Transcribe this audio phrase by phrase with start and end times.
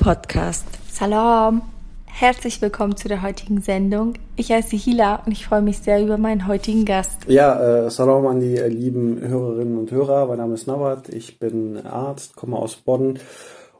[0.00, 0.64] Podcast.
[0.90, 1.60] Salam.
[2.06, 4.14] Herzlich willkommen zu der heutigen Sendung.
[4.34, 7.18] Ich heiße Hila und ich freue mich sehr über meinen heutigen Gast.
[7.28, 10.26] Ja, äh, Salam an die äh, lieben Hörerinnen und Hörer.
[10.26, 11.10] Mein Name ist Nawat.
[11.10, 13.18] Ich bin Arzt, komme aus Bonn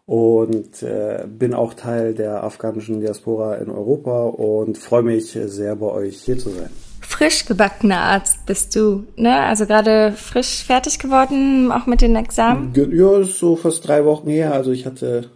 [0.04, 5.86] und äh, bin auch Teil der afghanischen Diaspora in Europa und freue mich sehr bei
[5.86, 6.68] euch hier zu sein.
[7.00, 9.40] Frisch gebackener Arzt bist du, ne?
[9.40, 12.74] Also gerade frisch fertig geworden, auch mit den Examen?
[12.74, 14.52] Ja, ist so fast drei Wochen her.
[14.52, 15.30] Also ich hatte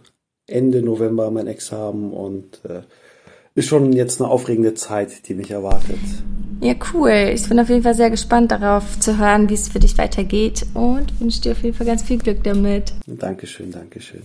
[0.47, 2.81] Ende November mein Examen und äh,
[3.55, 5.99] ist schon jetzt eine aufregende Zeit, die mich erwartet.
[6.61, 7.31] Ja, cool.
[7.33, 10.65] Ich bin auf jeden Fall sehr gespannt darauf zu hören, wie es für dich weitergeht
[10.73, 12.93] und wünsche dir auf jeden Fall ganz viel Glück damit.
[13.07, 14.23] Dankeschön, Dankeschön.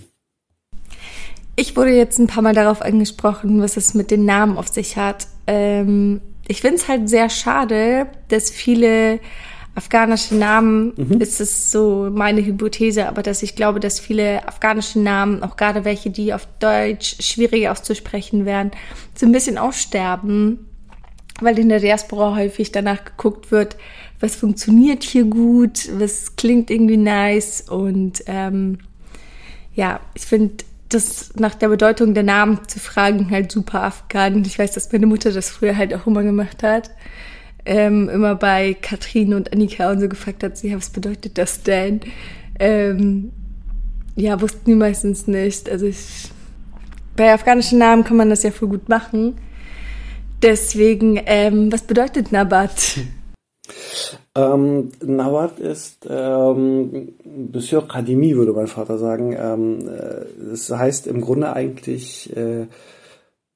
[1.57, 4.97] Ich wurde jetzt ein paar Mal darauf angesprochen, was es mit den Namen auf sich
[4.97, 5.27] hat.
[5.47, 9.21] Ähm, ich finde es halt sehr schade, dass viele
[9.75, 11.21] afghanische Namen, mhm.
[11.21, 15.85] ist es so meine Hypothese, aber dass ich glaube, dass viele afghanische Namen, auch gerade
[15.85, 18.73] welche, die auf Deutsch schwierig auszusprechen wären,
[19.15, 20.67] so ein bisschen aussterben,
[21.41, 23.77] weil in der Diaspora häufig danach geguckt wird,
[24.19, 28.79] was funktioniert hier gut, was klingt irgendwie nice und ähm,
[29.75, 34.45] ja, ich finde das nach der Bedeutung der Namen zu fragen halt super afghan.
[34.45, 36.91] Ich weiß, dass meine Mutter das früher halt auch immer gemacht hat
[37.65, 42.01] ähm, immer bei Katrin und Annika und so gefragt hat, sie, was bedeutet das denn?
[42.59, 43.33] Ähm,
[44.17, 45.69] ja, wussten die meistens nicht.
[45.69, 46.31] Also ich,
[47.17, 49.37] bei afghanischen Namen kann man das ja voll gut machen.
[50.43, 52.99] Deswegen, ähm, was bedeutet Nabat?
[54.35, 57.15] Ähm, Nawat ist ähm,
[57.53, 59.37] Monsieur Kadimi, würde mein Vater sagen.
[59.39, 62.67] Ähm, äh, das heißt im Grunde eigentlich äh,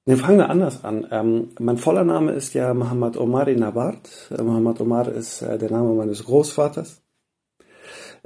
[0.07, 1.07] wir fangen wir anders an.
[1.11, 4.31] Ähm, mein voller Name ist ja Muhammad Omar Nabart.
[4.37, 7.01] Äh, Muhammad Omar ist äh, der Name meines Großvaters.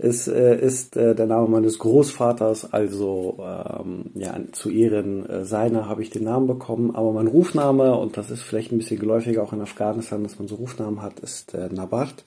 [0.01, 5.89] Es äh, ist äh, der Name meines Großvaters, also ähm, ja, zu Ehren äh, seiner
[5.89, 6.95] habe ich den Namen bekommen.
[6.95, 10.47] Aber mein Rufname, und das ist vielleicht ein bisschen geläufiger auch in Afghanistan, dass man
[10.47, 12.25] so Rufnamen hat, ist äh, Nabart.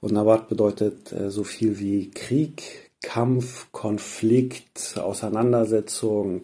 [0.00, 6.42] Und Nabart bedeutet so viel wie Krieg, Kampf, Konflikt, Auseinandersetzung,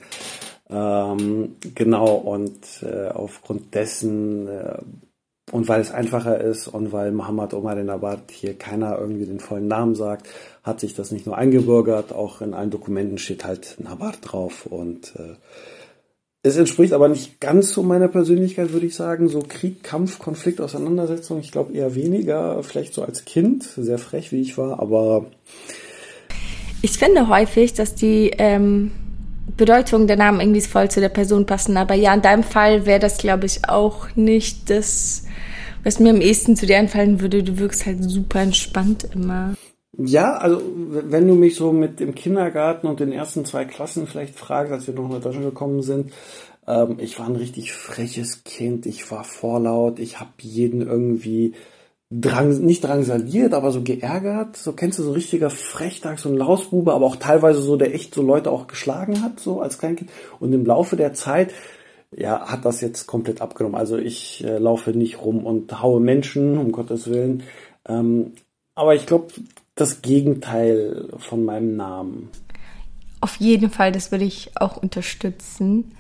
[0.71, 4.79] ähm, genau, und äh, aufgrund dessen äh,
[5.51, 9.41] und weil es einfacher ist und weil Mohammed Omar den Abad hier keiner irgendwie den
[9.41, 10.27] vollen Namen sagt,
[10.63, 15.15] hat sich das nicht nur eingebürgert, auch in allen Dokumenten steht halt Nabat drauf und
[15.17, 15.37] äh,
[16.43, 19.29] es entspricht aber nicht ganz so meiner Persönlichkeit, würde ich sagen.
[19.29, 21.41] So Krieg, Kampf, Konflikt, Auseinandersetzung.
[21.41, 25.27] Ich glaube eher weniger, vielleicht so als Kind, sehr frech wie ich war, aber.
[26.81, 28.93] Ich finde häufig, dass die ähm,
[29.57, 31.77] Bedeutung der Namen irgendwie voll zu der Person passen.
[31.77, 35.25] Aber ja, in deinem Fall wäre das, glaube ich, auch nicht das,
[35.85, 37.43] was mir am ehesten zu dir einfallen würde.
[37.43, 39.55] Du wirkst halt super entspannt immer.
[39.97, 44.39] Ja, also wenn du mich so mit dem Kindergarten und den ersten zwei Klassen vielleicht
[44.39, 46.13] fragst, als wir noch nach Deutschland gekommen sind,
[46.69, 51.55] ähm, ich war ein richtig freches Kind, ich war vorlaut, ich habe jeden irgendwie
[52.11, 54.57] drang, nicht drangsaliert, aber so geärgert.
[54.57, 58.15] So kennst du so richtiger Frechtag, so ein Lausbube, aber auch teilweise so, der echt
[58.15, 60.11] so Leute auch geschlagen hat, so als Kleinkind.
[60.41, 61.53] Und im Laufe der Zeit,
[62.17, 63.79] ja, hat das jetzt komplett abgenommen.
[63.79, 67.43] Also ich äh, laufe nicht rum und haue Menschen, um Gottes Willen.
[67.87, 68.33] Ähm,
[68.75, 69.29] aber ich glaube,
[69.75, 72.31] das Gegenteil von meinem Namen.
[73.21, 75.93] Auf jeden Fall, das würde ich auch unterstützen.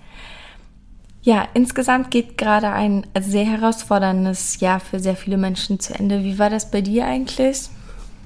[1.29, 6.25] Ja, insgesamt geht gerade ein sehr herausforderndes Jahr für sehr viele Menschen zu Ende.
[6.25, 7.69] Wie war das bei dir eigentlich?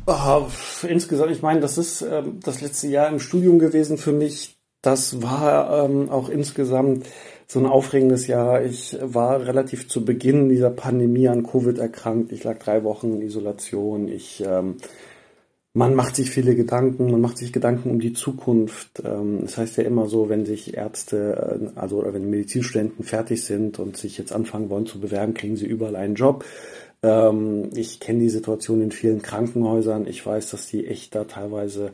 [0.07, 0.47] Oh,
[0.87, 4.57] insgesamt, ich meine, das ist äh, das letzte Jahr im Studium gewesen für mich.
[4.83, 7.09] Das war ähm, auch insgesamt
[7.49, 8.63] so ein aufregendes Jahr.
[8.63, 12.31] Ich war relativ zu Beginn dieser Pandemie an Covid erkrankt.
[12.31, 14.07] Ich lag drei Wochen in Isolation.
[14.07, 14.77] Ich ähm,
[15.75, 19.03] man macht sich viele Gedanken, man macht sich Gedanken um die Zukunft.
[19.05, 23.79] Ähm, das heißt ja immer so, wenn sich Ärzte, äh, also wenn Medizinstudenten fertig sind
[23.79, 26.45] und sich jetzt anfangen wollen zu bewerben, kriegen sie überall einen Job.
[27.03, 30.07] Ähm, ich kenne die Situation in vielen Krankenhäusern.
[30.07, 31.93] Ich weiß, dass die echt da teilweise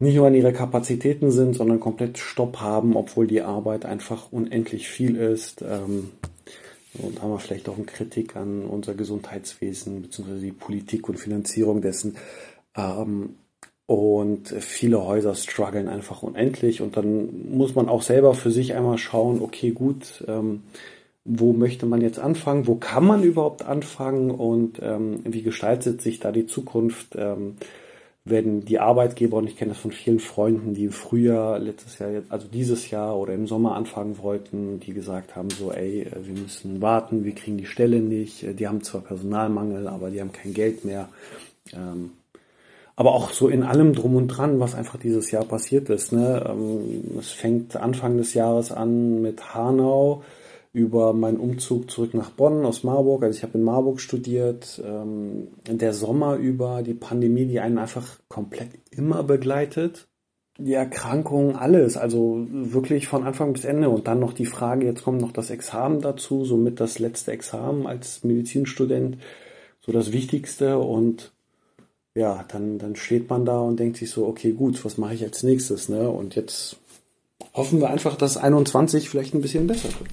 [0.00, 4.88] nicht nur an ihre Kapazitäten sind, sondern komplett Stopp haben, obwohl die Arbeit einfach unendlich
[4.88, 5.62] viel ist.
[5.62, 6.10] Ähm,
[6.94, 10.40] und haben wir vielleicht auch eine Kritik an unser Gesundheitswesen bzw.
[10.40, 12.16] die Politik und Finanzierung dessen.
[12.76, 13.36] Ähm,
[13.86, 16.80] und viele Häuser strugglen einfach unendlich.
[16.80, 20.62] Und dann muss man auch selber für sich einmal schauen, okay, gut, ähm,
[21.24, 22.66] wo möchte man jetzt anfangen?
[22.66, 24.30] Wo kann man überhaupt anfangen?
[24.30, 27.16] Und ähm, wie gestaltet sich da die Zukunft?
[27.16, 27.56] Ähm,
[28.24, 32.22] wenn die Arbeitgeber, und ich kenne das von vielen Freunden, die im Frühjahr, letztes Jahr,
[32.28, 36.80] also dieses Jahr oder im Sommer anfangen wollten, die gesagt haben, so, ey, wir müssen
[36.80, 40.84] warten, wir kriegen die Stelle nicht, die haben zwar Personalmangel, aber die haben kein Geld
[40.84, 41.08] mehr.
[41.72, 42.12] Ähm,
[42.96, 46.12] aber auch so in allem drum und dran, was einfach dieses Jahr passiert ist.
[46.12, 46.44] Ne?
[46.48, 50.22] Ähm, es fängt Anfang des Jahres an mit Hanau
[50.72, 53.22] über meinen Umzug zurück nach Bonn aus Marburg.
[53.22, 54.82] Also ich habe in Marburg studiert.
[54.84, 60.08] Ähm, der Sommer über die Pandemie, die einen einfach komplett immer begleitet.
[60.58, 63.88] Die Erkrankung, alles, also wirklich von Anfang bis Ende.
[63.88, 67.86] Und dann noch die Frage, jetzt kommt noch das Examen dazu, somit das letzte Examen
[67.86, 69.18] als Medizinstudent,
[69.80, 70.78] so das Wichtigste.
[70.78, 71.32] Und
[72.14, 75.22] ja, dann, dann steht man da und denkt sich so, okay, gut, was mache ich
[75.22, 75.88] als nächstes?
[75.88, 76.08] Ne?
[76.08, 76.76] Und jetzt
[77.54, 80.10] hoffen wir einfach, dass 21 vielleicht ein bisschen besser wird.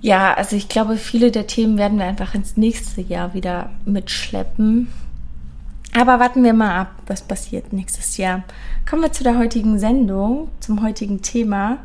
[0.00, 4.88] Ja, also ich glaube, viele der Themen werden wir einfach ins nächste Jahr wieder mitschleppen.
[5.92, 8.44] Aber warten wir mal ab, was passiert nächstes Jahr.
[8.88, 11.78] Kommen wir zu der heutigen Sendung, zum heutigen Thema.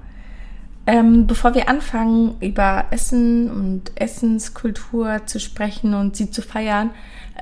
[0.86, 6.92] Ähm, bevor wir anfangen, über Essen und Essenskultur zu sprechen und sie zu feiern,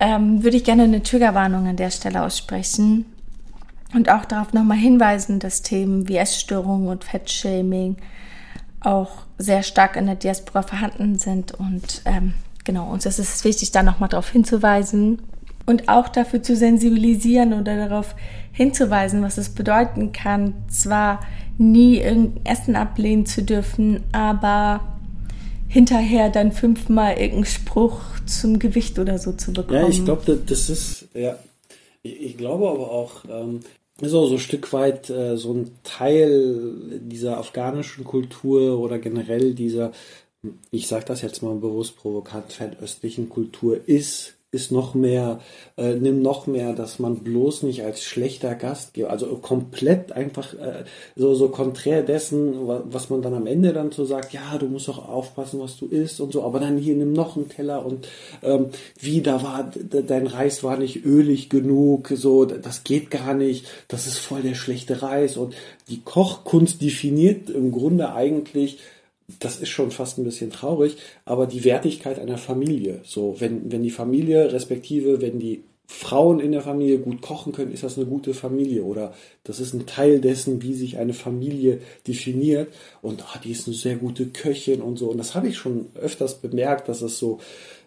[0.02, 3.06] ähm, würde ich gerne eine Triggerwarnung an der Stelle aussprechen
[3.94, 7.98] und auch darauf nochmal hinweisen, dass Themen wie Essstörungen und Fettshaming
[8.80, 11.54] auch sehr stark in der Diaspora vorhanden sind.
[11.54, 12.34] Und ähm,
[12.64, 15.22] genau, uns ist es wichtig, da nochmal darauf hinzuweisen
[15.68, 18.16] und auch dafür zu sensibilisieren oder darauf
[18.52, 21.20] hinzuweisen, was es bedeuten kann, zwar
[21.60, 24.82] nie irgendein Essen ablehnen zu dürfen, aber
[25.72, 29.80] hinterher dann fünfmal irgendeinen Spruch zum Gewicht oder so zu bekommen.
[29.80, 31.40] Ja, ich glaube, das ist, ja,
[32.04, 33.62] ich, ich, glaube aber auch, ähm,
[34.02, 39.54] ist auch so ein Stück weit äh, so ein Teil dieser afghanischen Kultur oder generell
[39.54, 39.94] dieser,
[40.72, 45.40] ich sage das jetzt mal bewusst provokant, fernöstlichen Kultur ist ist noch mehr,
[45.78, 50.84] äh, nimm noch mehr, dass man bloß nicht als schlechter Gastgeber, also komplett einfach äh,
[51.16, 54.90] so, so konträr dessen, was man dann am Ende dann so sagt, ja, du musst
[54.90, 58.10] doch aufpassen, was du isst und so, aber dann hier nimm noch einen Teller und
[58.44, 58.68] ähm,
[59.00, 64.06] wie, da war, dein Reis war nicht ölig genug, so, das geht gar nicht, das
[64.06, 65.56] ist voll der schlechte Reis und
[65.88, 68.80] die Kochkunst definiert im Grunde eigentlich,
[69.40, 73.02] das ist schon fast ein bisschen traurig, aber die Wertigkeit einer Familie.
[73.04, 77.74] So, wenn, wenn die Familie, respektive, wenn die Frauen in der Familie gut kochen können,
[77.74, 79.14] ist das eine gute Familie oder
[79.44, 83.76] das ist ein Teil dessen, wie sich eine Familie definiert und ah, die ist eine
[83.76, 85.10] sehr gute Köchin und so.
[85.10, 87.40] Und das habe ich schon öfters bemerkt, dass es so,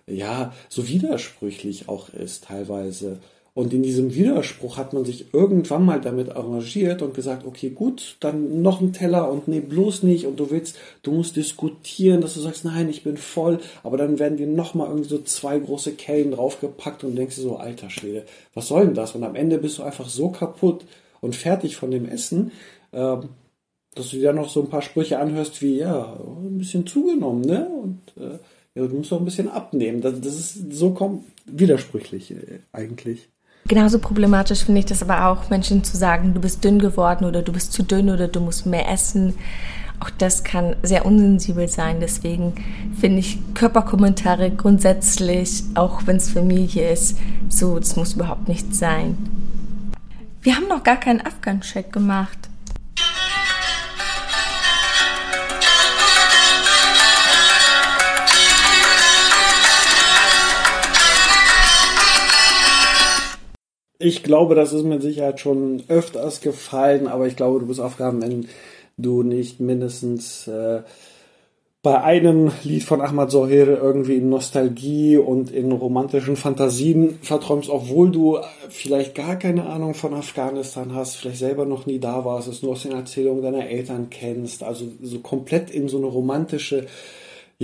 [0.06, 3.20] ja, so widersprüchlich auch ist teilweise.
[3.54, 8.16] Und in diesem Widerspruch hat man sich irgendwann mal damit arrangiert und gesagt, okay, gut,
[8.18, 10.26] dann noch ein Teller und nee, bloß nicht.
[10.26, 13.60] Und du willst, du musst diskutieren, dass du sagst, nein, ich bin voll.
[13.84, 17.56] Aber dann werden dir nochmal irgendwie so zwei große Kellen draufgepackt und denkst dir so,
[17.56, 18.24] alter Schwede,
[18.54, 19.14] was soll denn das?
[19.14, 20.84] Und am Ende bist du einfach so kaputt
[21.20, 22.50] und fertig von dem Essen,
[22.92, 23.28] ähm,
[23.94, 27.42] dass du dir dann noch so ein paar Sprüche anhörst wie, ja, ein bisschen zugenommen,
[27.42, 27.68] ne?
[27.68, 28.38] Und äh,
[28.74, 30.00] ja, du musst auch ein bisschen abnehmen.
[30.00, 33.28] Das, ist so widersprüchlich äh, eigentlich.
[33.66, 37.40] Genauso problematisch finde ich das aber auch, Menschen zu sagen, du bist dünn geworden oder
[37.40, 39.34] du bist zu dünn oder du musst mehr essen.
[40.00, 41.98] Auch das kann sehr unsensibel sein.
[41.98, 42.54] Deswegen
[43.00, 47.16] finde ich Körperkommentare grundsätzlich, auch wenn es Familie ist,
[47.48, 49.16] so, das muss überhaupt nicht sein.
[50.42, 52.50] Wir haben noch gar keinen Afghan-Check gemacht.
[64.04, 68.20] Ich glaube, das ist mit Sicherheit schon öfters gefallen, aber ich glaube, du bist aufgaben,
[68.20, 68.46] wenn
[68.98, 70.82] du nicht mindestens äh,
[71.80, 78.10] bei einem Lied von Ahmad Zohir irgendwie in Nostalgie und in romantischen Fantasien verträumst, obwohl
[78.10, 82.62] du vielleicht gar keine Ahnung von Afghanistan hast, vielleicht selber noch nie da warst, es
[82.62, 86.84] nur aus den Erzählungen deiner Eltern kennst, also so komplett in so eine romantische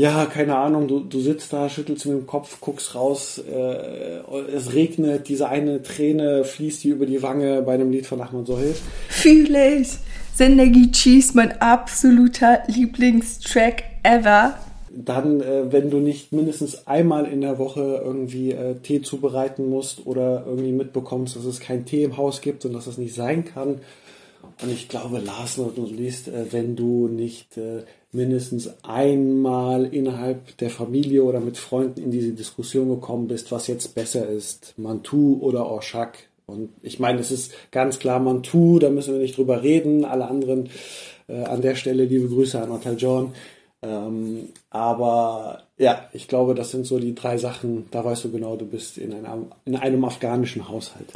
[0.00, 4.72] ja, keine Ahnung, du, du sitzt da, schüttelst mit dem Kopf, guckst raus, äh, es
[4.72, 8.74] regnet, diese eine Träne fließt dir über die Wange bei einem Lied von Ahmad Sohail.
[9.10, 9.98] Fühle ich.
[10.34, 14.54] Sendegi Cheese, mein absoluter Lieblingstrack ever.
[14.90, 20.06] Dann, äh, wenn du nicht mindestens einmal in der Woche irgendwie äh, Tee zubereiten musst
[20.06, 23.44] oder irgendwie mitbekommst, dass es keinen Tee im Haus gibt und dass das nicht sein
[23.44, 23.80] kann.
[24.62, 30.70] Und ich glaube, last not least, äh, wenn du nicht äh, mindestens einmal innerhalb der
[30.70, 35.66] Familie oder mit Freunden in diese Diskussion gekommen bist, was jetzt besser ist, Mantou oder
[35.66, 36.18] Orschak.
[36.46, 40.04] Und ich meine, es ist ganz klar Mantou, da müssen wir nicht drüber reden.
[40.04, 40.68] Alle anderen
[41.28, 43.32] äh, an der Stelle liebe Grüße an Hotel John.
[43.82, 48.56] Ähm, aber ja, ich glaube, das sind so die drei Sachen, da weißt du genau,
[48.56, 51.08] du bist in einem, in einem afghanischen Haushalt.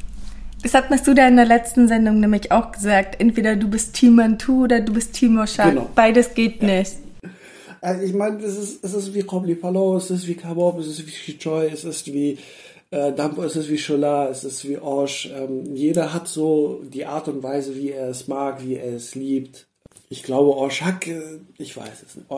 [0.65, 3.21] Das hattest du da in der letzten Sendung nämlich auch gesagt.
[3.21, 5.71] Entweder du bist Team Mantu oder du bist Team Oshak.
[5.71, 5.89] Genau.
[5.95, 6.79] Beides geht ja.
[6.79, 6.95] nicht.
[7.81, 10.87] Also ich meine, es ist, es ist wie Kobli Palo, es ist wie Kabob, es
[10.87, 12.39] ist wie Chichoy, es ist wie
[12.95, 13.13] Äh,
[13.45, 15.31] ist es wie Cholat, es ist wie Orge.
[15.35, 19.17] Ähm, jeder hat so die Art und Weise, wie er es mag, wie er es
[19.17, 19.67] liebt.
[20.11, 22.29] Ich glaube, Orschak, äh, ich weiß es nicht.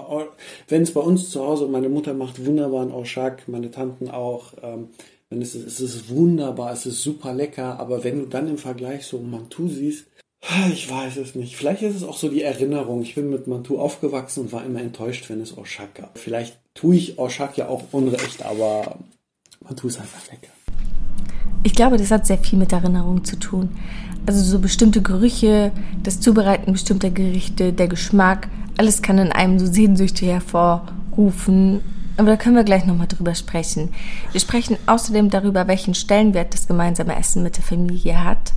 [0.68, 4.54] Wenn es bei uns zu Hause, meine Mutter macht wunderbaren Orschak, meine Tanten auch.
[4.62, 4.88] Ähm,
[5.30, 8.58] wenn es, ist, es ist wunderbar, es ist super lecker, aber wenn du dann im
[8.58, 10.06] Vergleich so Mantou siehst,
[10.72, 11.56] ich weiß es nicht.
[11.56, 13.02] Vielleicht ist es auch so die Erinnerung.
[13.02, 16.18] Ich bin mit Mantou aufgewachsen und war immer enttäuscht, wenn es Orschak gab.
[16.18, 18.98] Vielleicht tue ich Orschak ja auch unrecht, aber
[19.60, 20.52] Mantou ist einfach lecker.
[21.64, 23.70] Ich glaube, das hat sehr viel mit Erinnerung zu tun.
[24.26, 29.66] Also so bestimmte Gerüche, das Zubereiten bestimmter Gerichte, der Geschmack, alles kann in einem so
[29.66, 31.80] Sehnsüchte hervorrufen.
[32.16, 33.92] Aber da können wir gleich nochmal drüber sprechen.
[34.32, 38.54] Wir sprechen außerdem darüber, welchen Stellenwert das gemeinsame Essen mit der Familie hat,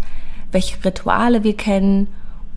[0.52, 2.08] welche Rituale wir kennen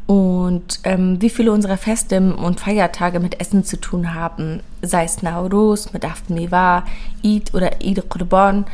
[0.06, 5.23] und ähm, wie viele unserer Feste und Feiertage mit Essen zu tun haben, sei es
[5.23, 6.85] Nauruz, mit Afmiwa,
[7.25, 8.64] Eid oder Eid Qurban.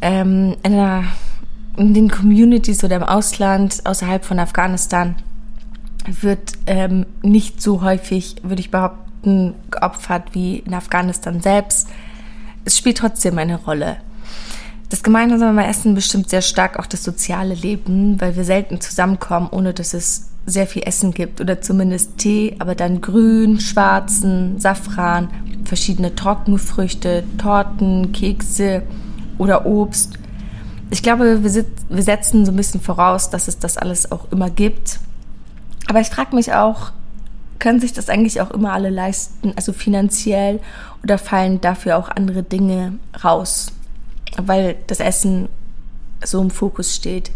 [0.00, 1.04] Ähm, in, der,
[1.76, 5.16] in, den Communities oder im Ausland, außerhalb von Afghanistan,
[6.06, 9.11] wird ähm, nicht so häufig, würde ich behaupten,
[9.70, 11.88] geopfert wie in Afghanistan selbst.
[12.64, 13.98] Es spielt trotzdem eine Rolle.
[14.90, 19.72] Das gemeinsame Essen bestimmt sehr stark auch das soziale Leben, weil wir selten zusammenkommen, ohne
[19.72, 25.28] dass es sehr viel Essen gibt oder zumindest Tee, aber dann grün, schwarzen, Safran,
[25.64, 28.82] verschiedene Trockenfrüchte, Torten, Kekse
[29.38, 30.18] oder Obst.
[30.90, 34.50] Ich glaube, wir, wir setzen so ein bisschen voraus, dass es das alles auch immer
[34.50, 35.00] gibt.
[35.88, 36.92] Aber ich frage mich auch,
[37.62, 40.58] können sich das eigentlich auch immer alle leisten, also finanziell,
[41.04, 43.70] oder fallen dafür auch andere Dinge raus,
[44.36, 45.48] weil das Essen
[46.24, 47.30] so im Fokus steht?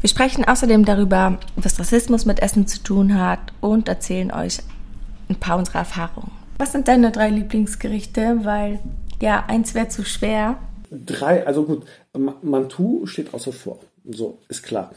[0.00, 4.60] Wir sprechen außerdem darüber, was Rassismus mit Essen zu tun hat und erzählen euch
[5.28, 6.30] ein paar unserer Erfahrungen.
[6.56, 8.40] Was sind deine drei Lieblingsgerichte?
[8.44, 8.80] Weil
[9.20, 10.56] ja, eins wäre zu schwer.
[10.90, 11.84] Drei, also gut,
[12.42, 13.80] Mantou steht außer vor.
[14.10, 14.92] So, ist klar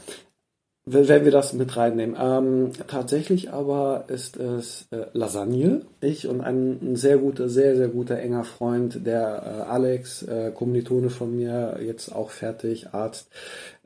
[0.88, 2.16] wenn wir das mit reinnehmen.
[2.18, 5.82] Ähm, tatsächlich aber ist es äh, Lasagne.
[6.00, 10.52] Ich und ein, ein, sehr guter, sehr, sehr guter enger Freund, der äh, Alex, äh,
[10.54, 13.28] Kommilitone von mir, jetzt auch fertig, Arzt.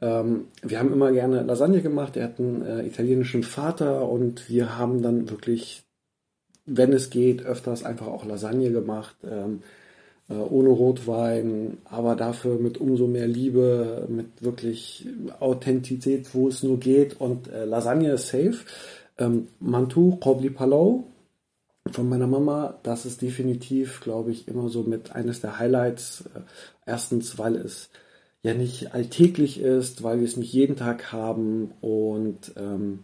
[0.03, 2.19] Ähm, wir haben immer gerne Lasagne gemacht.
[2.19, 5.83] Er hat einen äh, italienischen Vater und wir haben dann wirklich,
[6.67, 9.17] wenn es geht, öfters einfach auch Lasagne gemacht.
[9.25, 9.90] Ähm, äh,
[10.35, 15.07] ohne Rotwein, aber dafür mit umso mehr Liebe, mit wirklich
[15.41, 17.21] Authentizität, wo es nur geht.
[17.21, 18.59] Und äh, Lasagne ist safe.
[19.19, 21.05] Ähm, Mantou, Qobli Palau
[21.91, 26.25] von meiner Mama, das ist definitiv, glaube ich, immer so mit eines der Highlights.
[26.35, 26.41] Äh,
[26.87, 27.91] erstens, weil es
[28.43, 33.01] ja nicht alltäglich ist, weil wir es nicht jeden Tag haben und ähm,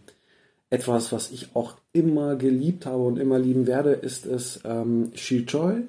[0.69, 5.83] etwas, was ich auch immer geliebt habe und immer lieben werde, ist es ähm, Shichoy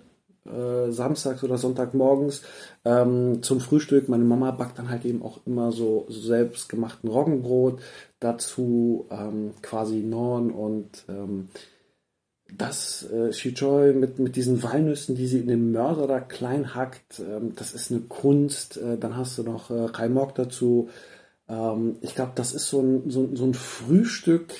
[0.48, 2.42] äh, samstags oder Sonntagmorgens
[2.84, 4.08] ähm, zum Frühstück.
[4.08, 7.80] Meine Mama backt dann halt eben auch immer so, so selbstgemachten Roggenbrot,
[8.20, 11.48] dazu ähm, quasi Norn und ähm,
[12.56, 17.20] das äh, Shijoy mit, mit diesen Walnüssen, die sie in den Mörser da klein hackt,
[17.20, 18.78] ähm, das ist eine Kunst.
[18.78, 20.88] Äh, dann hast du noch äh, Kaimok dazu.
[21.48, 24.54] Ähm, ich glaube, das ist so ein, so, so ein Frühstück,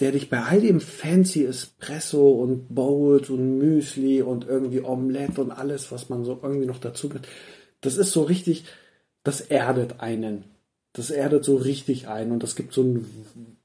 [0.00, 5.50] der dich bei all dem fancy Espresso und Bowls und Müsli und irgendwie Omelette und
[5.50, 7.26] alles, was man so irgendwie noch dazu gibt,
[7.80, 8.64] das ist so richtig,
[9.24, 10.44] das erdet einen.
[10.92, 13.06] Das erdet so richtig ein und das gibt so ein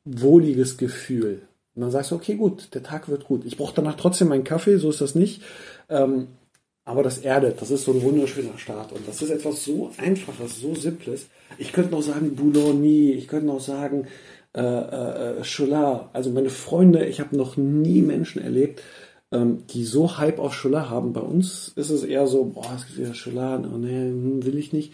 [0.06, 1.42] wohliges Gefühl.
[1.76, 3.46] Und dann sagst du, okay, gut, der Tag wird gut.
[3.46, 5.42] Ich brauche danach trotzdem meinen Kaffee, so ist das nicht.
[5.90, 6.28] Ähm,
[6.84, 8.92] aber das erdet, das ist so ein wunderschöner Start.
[8.92, 11.28] Und das ist etwas so Einfaches, so Simples.
[11.58, 14.08] Ich könnte noch sagen Boulogne, ich könnte noch sagen
[14.54, 16.10] äh, äh, Cholat.
[16.14, 18.82] Also meine Freunde, ich habe noch nie Menschen erlebt,
[19.32, 21.14] ähm, die so Hype auf Cholat haben.
[21.14, 24.58] Bei uns ist es eher so, boah, es gibt wieder Cholat, oh nee, hm, will
[24.58, 24.94] ich nicht.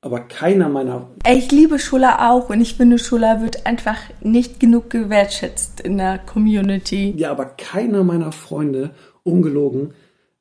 [0.00, 1.08] Aber keiner meiner.
[1.26, 6.18] Ich liebe Schola auch und ich finde, Schola wird einfach nicht genug gewertschätzt in der
[6.18, 7.14] Community.
[7.16, 8.90] Ja, aber keiner meiner Freunde,
[9.24, 9.94] ungelogen,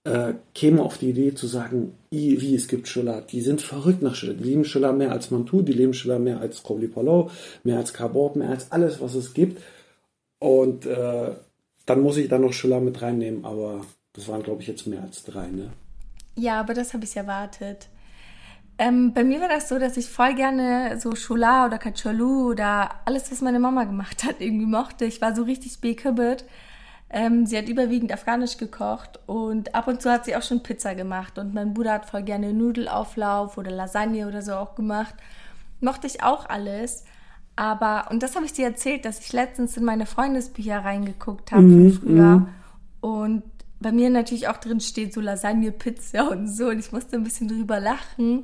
[0.07, 3.21] äh, käme auf die Idee zu sagen, wie es gibt Schiller.
[3.21, 4.33] Die sind verrückt nach Schiller.
[4.33, 7.29] Die lieben Schiller mehr als Mantou, die lieben Schiller mehr als Crowley Polo,
[7.63, 9.61] mehr als Carbord, mehr als alles, was es gibt.
[10.39, 11.31] Und äh,
[11.85, 13.81] dann muss ich da noch Schiller mit reinnehmen, aber
[14.13, 15.71] das waren, glaube ich, jetzt mehr als drei, ne?
[16.35, 17.89] Ja, aber das habe ich erwartet.
[18.77, 22.91] Ähm, bei mir war das so, dass ich voll gerne so Chola oder Kacholu oder
[23.05, 25.05] alles, was meine Mama gemacht hat, irgendwie mochte.
[25.05, 26.45] Ich war so richtig bekümmert.
[27.09, 30.93] Ähm, sie hat überwiegend afghanisch gekocht und ab und zu hat sie auch schon Pizza
[30.93, 31.37] gemacht.
[31.37, 35.15] Und mein Bruder hat voll gerne Nudelauflauf oder Lasagne oder so auch gemacht.
[35.79, 37.05] Mochte ich auch alles.
[37.55, 41.63] Aber, und das habe ich dir erzählt, dass ich letztens in meine Freundesbücher reingeguckt habe
[41.63, 42.37] mhm, von früher.
[42.37, 42.47] Mhm.
[42.99, 43.43] Und
[43.79, 46.67] bei mir natürlich auch drin steht so Lasagne, Pizza und so.
[46.67, 48.43] Und ich musste ein bisschen drüber lachen,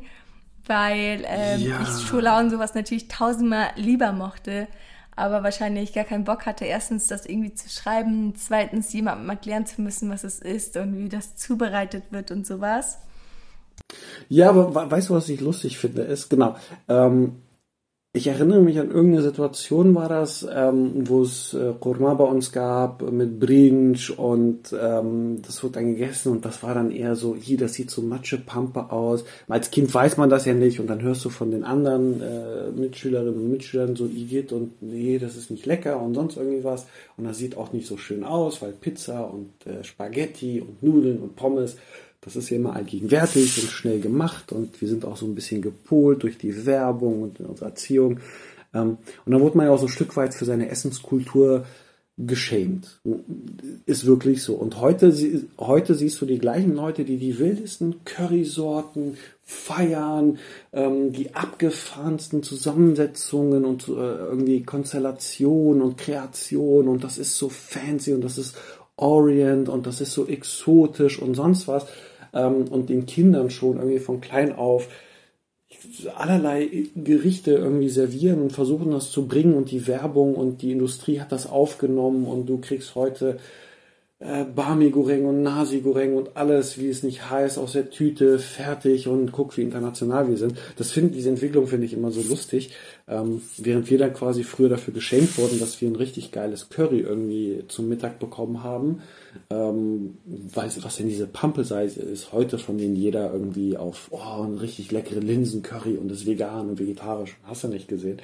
[0.66, 1.82] weil ähm, ja.
[1.82, 4.68] ich Schola und sowas natürlich tausendmal lieber mochte,
[5.16, 9.82] aber wahrscheinlich gar keinen Bock hatte, erstens das irgendwie zu schreiben, zweitens jemandem erklären zu
[9.82, 12.98] müssen, was es ist und wie das zubereitet wird und sowas.
[14.30, 16.56] Ja, aber weißt du, was ich lustig finde, ist, genau,
[16.88, 17.42] ähm,
[18.16, 22.52] ich erinnere mich an irgendeine Situation war das, ähm, wo es äh, Kurma bei uns
[22.52, 27.36] gab mit Brinch und ähm, das wurde dann gegessen und das war dann eher so,
[27.36, 29.26] hier, das sieht so Matschepampe aus.
[29.48, 32.70] Als Kind weiß man das ja nicht und dann hörst du von den anderen äh,
[32.70, 36.86] Mitschülerinnen und Mitschülern so Igitt und nee, das ist nicht lecker und sonst irgendwie was
[37.18, 41.18] und das sieht auch nicht so schön aus, weil Pizza und äh, Spaghetti und Nudeln
[41.18, 41.78] und Pommes
[42.24, 45.62] das ist ja immer allgegenwärtig und schnell gemacht und wir sind auch so ein bisschen
[45.62, 48.20] gepolt durch die Werbung und unsere Erziehung.
[48.74, 51.66] Ähm, und dann wurde man ja auch so ein Stück weit für seine Essenskultur
[52.18, 53.00] geschämt.
[53.86, 54.54] Ist wirklich so.
[54.54, 55.12] Und heute,
[55.58, 60.38] heute siehst du die gleichen Leute, die die wildesten Currysorten feiern,
[60.72, 68.14] ähm, die abgefahrensten Zusammensetzungen und äh, irgendwie Konstellationen und Kreationen und das ist so fancy
[68.14, 68.56] und das ist
[68.96, 71.88] Orient und das ist so exotisch und sonst was
[72.34, 74.88] ähm, und den Kindern schon irgendwie von klein auf
[76.16, 79.56] allerlei Gerichte irgendwie servieren und versuchen das zu bringen.
[79.56, 82.26] Und die Werbung und die Industrie hat das aufgenommen.
[82.26, 83.38] Und du kriegst heute
[84.20, 88.40] äh, Bami Goreng und Nasi Goreng und alles, wie es nicht heißt, aus der Tüte,
[88.40, 90.58] fertig und guck, wie international wir sind.
[90.78, 92.74] Das finde, diese Entwicklung finde ich immer so lustig,
[93.08, 97.00] ähm, während wir dann quasi früher dafür geschenkt wurden, dass wir ein richtig geiles Curry
[97.00, 99.02] irgendwie zum Mittag bekommen haben.
[99.50, 104.58] Ähm, weiß, was denn diese Pampelseise ist, heute von denen jeder irgendwie auf, oh, ein
[104.58, 107.36] richtig leckere Linsen-Curry und ist vegan und vegetarisch.
[107.44, 108.22] Hast du nicht gesehen.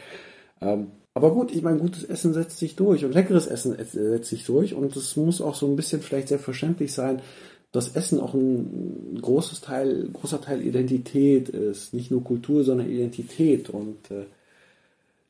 [0.61, 0.87] Ähm,
[1.19, 4.73] aber gut, ich meine, gutes Essen setzt sich durch und leckeres Essen setzt sich durch
[4.73, 7.21] und es muss auch so ein bisschen vielleicht selbstverständlich sein,
[7.73, 11.93] dass Essen auch ein großes Teil, großer Teil Identität ist.
[11.93, 13.69] Nicht nur Kultur, sondern Identität.
[13.69, 14.25] Und äh,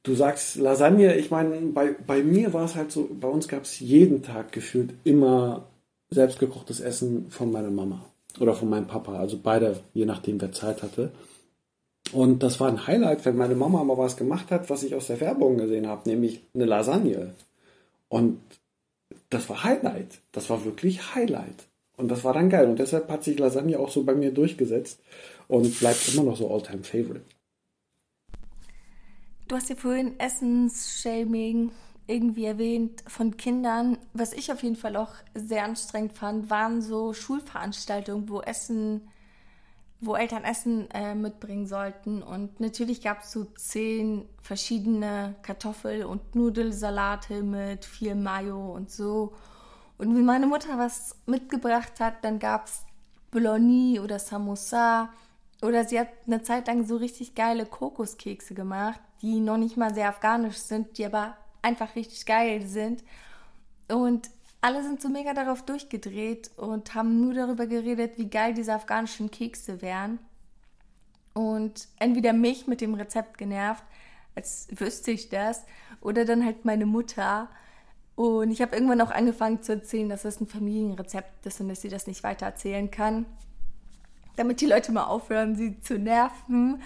[0.03, 3.63] du sagst Lasagne, ich meine, bei, bei mir war es halt so, bei uns gab
[3.63, 5.65] es jeden Tag gefühlt immer
[6.11, 8.05] selbstgekochtes Essen von meiner Mama
[8.39, 9.17] oder von meinem Papa.
[9.17, 11.11] Also beide, je nachdem, wer Zeit hatte.
[12.11, 15.07] Und das war ein Highlight, wenn meine Mama mal was gemacht hat, was ich aus
[15.07, 17.33] der Werbung gesehen habe, nämlich eine Lasagne.
[18.07, 18.39] Und
[19.29, 20.19] das war Highlight.
[20.31, 21.67] Das war wirklich Highlight.
[21.97, 22.67] Und das war dann geil.
[22.69, 24.99] Und deshalb hat sich Lasagne auch so bei mir durchgesetzt
[25.47, 27.25] und bleibt immer noch so Alltime Favorite.
[29.47, 31.71] Du hast ja vorhin Essensshaming
[32.07, 33.97] irgendwie erwähnt von Kindern.
[34.13, 39.01] Was ich auf jeden Fall auch sehr anstrengend fand, waren so Schulveranstaltungen, wo Essen
[40.01, 42.23] wo Eltern Essen äh, mitbringen sollten.
[42.23, 49.33] Und natürlich gab es so zehn verschiedene Kartoffel- und Nudelsalate mit viel Mayo und so.
[49.97, 52.85] Und wenn meine Mutter was mitgebracht hat, dann gab es
[53.31, 55.09] Bologna oder Samosa.
[55.61, 59.93] Oder sie hat eine Zeit lang so richtig geile Kokoskekse gemacht, die noch nicht mal
[59.93, 63.03] sehr afghanisch sind, die aber einfach richtig geil sind.
[63.89, 64.29] Und
[64.61, 69.31] alle sind so mega darauf durchgedreht und haben nur darüber geredet, wie geil diese afghanischen
[69.31, 70.19] Kekse wären.
[71.33, 73.83] Und entweder mich mit dem Rezept genervt,
[74.35, 75.63] als wüsste ich das,
[76.01, 77.49] oder dann halt meine Mutter.
[78.15, 81.81] Und ich habe irgendwann auch angefangen zu erzählen, dass das ein Familienrezept ist und dass
[81.81, 83.25] sie das nicht weiter erzählen kann.
[84.35, 86.81] Damit die Leute mal aufhören, sie zu nerven.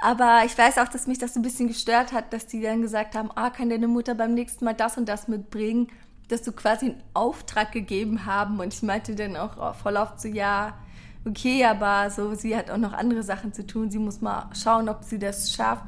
[0.00, 3.16] Aber ich weiß auch, dass mich das ein bisschen gestört hat, dass die dann gesagt
[3.16, 5.88] haben, ah, kann deine Mutter beim nächsten Mal das und das mitbringen?
[6.28, 10.28] Dass du quasi einen Auftrag gegeben haben und ich meinte dann auch voll oft so,
[10.28, 10.78] ja,
[11.26, 14.88] okay, aber so, sie hat auch noch andere Sachen zu tun, sie muss mal schauen,
[14.88, 15.84] ob sie das schafft.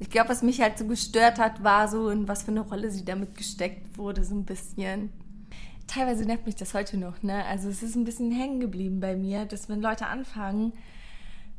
[0.00, 2.90] Ich glaube, was mich halt so gestört hat, war so, in was für eine Rolle
[2.90, 5.10] sie damit gesteckt wurde, so ein bisschen.
[5.86, 7.44] Teilweise nervt mich das heute noch, ne?
[7.46, 10.72] Also es ist ein bisschen hängen geblieben bei mir, dass wenn Leute anfangen,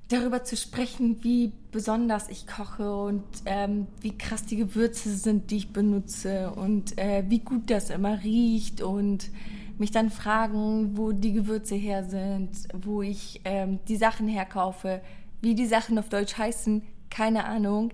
[0.09, 5.57] darüber zu sprechen, wie besonders ich koche und ähm, wie krass die Gewürze sind, die
[5.57, 9.29] ich benutze und äh, wie gut das immer riecht und
[9.77, 15.01] mich dann fragen, wo die Gewürze her sind, wo ich ähm, die Sachen herkaufe,
[15.41, 17.91] wie die Sachen auf Deutsch heißen, keine Ahnung.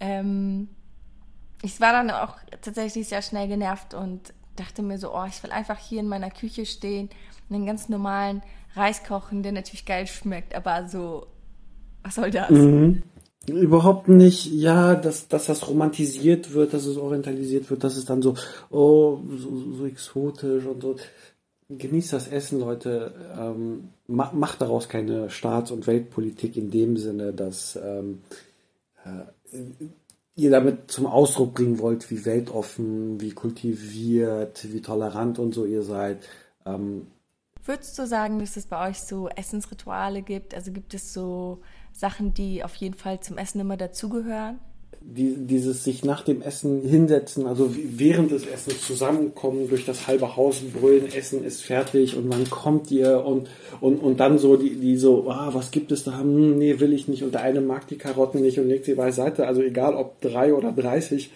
[0.00, 0.68] Ähm,
[1.62, 5.50] ich war dann auch tatsächlich sehr schnell genervt und dachte mir so, oh, ich will
[5.50, 7.10] einfach hier in meiner Küche stehen
[7.50, 8.42] einen ganz normalen
[8.74, 11.26] Reis kochen, der natürlich geil schmeckt, aber so
[12.08, 12.50] was soll das?
[12.50, 13.02] Mhm.
[13.46, 18.22] Überhaupt nicht, ja, dass, dass das romantisiert wird, dass es orientalisiert wird, dass es dann
[18.22, 18.34] so,
[18.70, 20.96] oh, so, so exotisch und so.
[21.70, 23.12] Genießt das Essen, Leute.
[23.38, 28.20] Ähm, macht daraus keine Staats- und Weltpolitik in dem Sinne, dass ähm,
[29.04, 29.56] äh,
[30.34, 35.82] ihr damit zum Ausdruck bringen wollt, wie weltoffen, wie kultiviert, wie tolerant und so ihr
[35.82, 36.18] seid.
[36.64, 37.06] Ähm,
[37.64, 40.54] Würdest du sagen, dass es bei euch so Essensrituale gibt?
[40.54, 41.60] Also gibt es so
[41.98, 44.60] Sachen, die auf jeden Fall zum Essen immer dazugehören?
[45.00, 50.36] Die, dieses sich nach dem Essen hinsetzen, also während des Essens zusammenkommen, durch das halbe
[50.36, 53.48] Haus brüllen, Essen ist fertig und man kommt dir und,
[53.80, 56.20] und, und dann so die, die so, ah, was gibt es da?
[56.20, 57.22] Hm, nee, will ich nicht.
[57.24, 59.46] Und der eine mag die Karotten nicht und legt sie beiseite.
[59.46, 61.30] Also egal ob drei oder dreißig,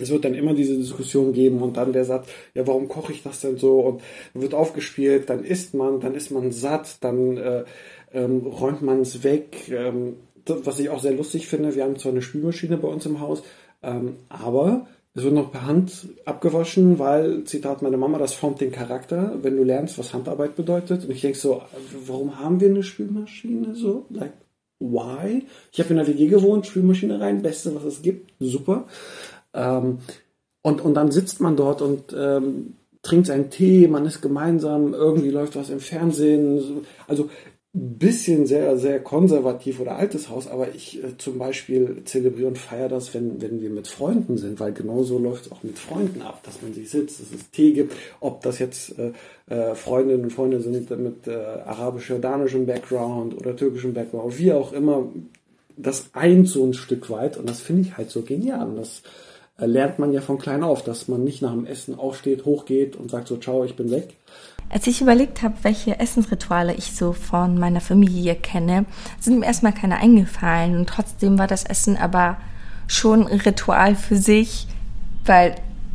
[0.00, 3.22] es wird dann immer diese Diskussion geben und dann der Satz, ja, warum koche ich
[3.22, 3.78] das denn so?
[3.80, 4.02] Und
[4.34, 7.64] wird aufgespielt, dann isst man, dann ist man satt, dann äh,
[8.14, 9.68] ähm, räumt man es weg.
[9.70, 13.06] Ähm, das, was ich auch sehr lustig finde, wir haben zwar eine Spülmaschine bei uns
[13.06, 13.42] im Haus,
[13.82, 18.72] ähm, aber es wird noch per Hand abgewaschen, weil, Zitat meine Mama, das formt den
[18.72, 21.04] Charakter, wenn du lernst, was Handarbeit bedeutet.
[21.04, 21.62] Und ich denke so,
[22.06, 24.06] warum haben wir eine Spülmaschine so?
[24.10, 24.32] Like,
[24.80, 25.44] why?
[25.70, 28.86] Ich habe in der WG gewohnt, Spülmaschine rein, beste, was es gibt, super.
[29.52, 29.98] Ähm,
[30.62, 35.30] und, und dann sitzt man dort und ähm, trinkt seinen Tee, man ist gemeinsam, irgendwie
[35.30, 36.84] läuft was im Fernsehen.
[37.06, 37.30] Also
[37.76, 42.88] bisschen sehr, sehr konservativ oder altes Haus, aber ich äh, zum Beispiel zelebriere und feiere
[42.88, 46.40] das, wenn, wenn wir mit Freunden sind, weil genauso läuft es auch mit Freunden ab,
[46.44, 49.10] dass man sich sitzt, dass es Tee gibt, ob das jetzt äh,
[49.52, 55.08] äh, Freundinnen und Freunde sind mit äh, arabisch-jordanischem Background oder türkischem Background, wie auch immer,
[55.76, 58.68] das eint so ein Stück weit und das finde ich halt so genial.
[58.68, 59.02] Und das
[59.58, 62.94] äh, lernt man ja von klein auf, dass man nicht nach dem Essen aufsteht, hochgeht
[62.94, 64.14] und sagt so, ciao, ich bin weg.
[64.70, 68.86] Als ich überlegt habe, welche Essensrituale ich so von meiner Familie kenne,
[69.20, 70.76] sind mir erstmal keine eingefallen.
[70.76, 72.38] Und trotzdem war das Essen aber
[72.86, 74.66] schon ein Ritual für sich,
[75.24, 75.54] weil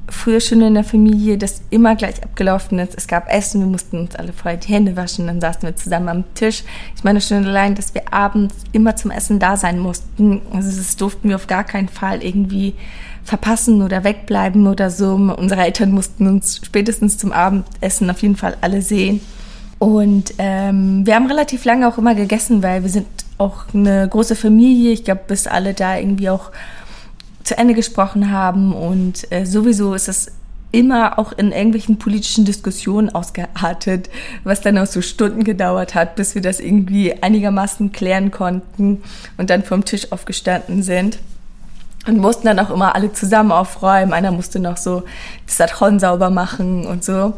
[0.09, 2.95] früher schon in der Familie das immer gleich abgelaufen ist.
[2.95, 6.09] Es gab Essen, wir mussten uns alle vorher die Hände waschen, dann saßen wir zusammen
[6.09, 6.63] am Tisch.
[6.95, 10.41] Ich meine schon allein, dass wir abends immer zum Essen da sein mussten.
[10.53, 12.75] Also das durften wir auf gar keinen Fall irgendwie
[13.23, 15.13] verpassen oder wegbleiben oder so.
[15.13, 19.21] Unsere Eltern mussten uns spätestens zum Abendessen auf jeden Fall alle sehen.
[19.77, 24.35] Und ähm, wir haben relativ lange auch immer gegessen, weil wir sind auch eine große
[24.35, 24.91] Familie.
[24.91, 26.51] Ich glaube, bis alle da irgendwie auch
[27.49, 28.73] zu Ende gesprochen haben.
[28.73, 30.31] Und äh, sowieso ist es
[30.71, 34.09] immer auch in irgendwelchen politischen Diskussionen ausgeartet,
[34.43, 39.01] was dann auch so Stunden gedauert hat, bis wir das irgendwie einigermaßen klären konnten
[39.37, 41.17] und dann vom Tisch aufgestanden sind.
[42.07, 44.13] Und mussten dann auch immer alle zusammen aufräumen.
[44.13, 45.03] Einer musste noch so
[45.45, 47.33] das Sarchon sauber machen und so.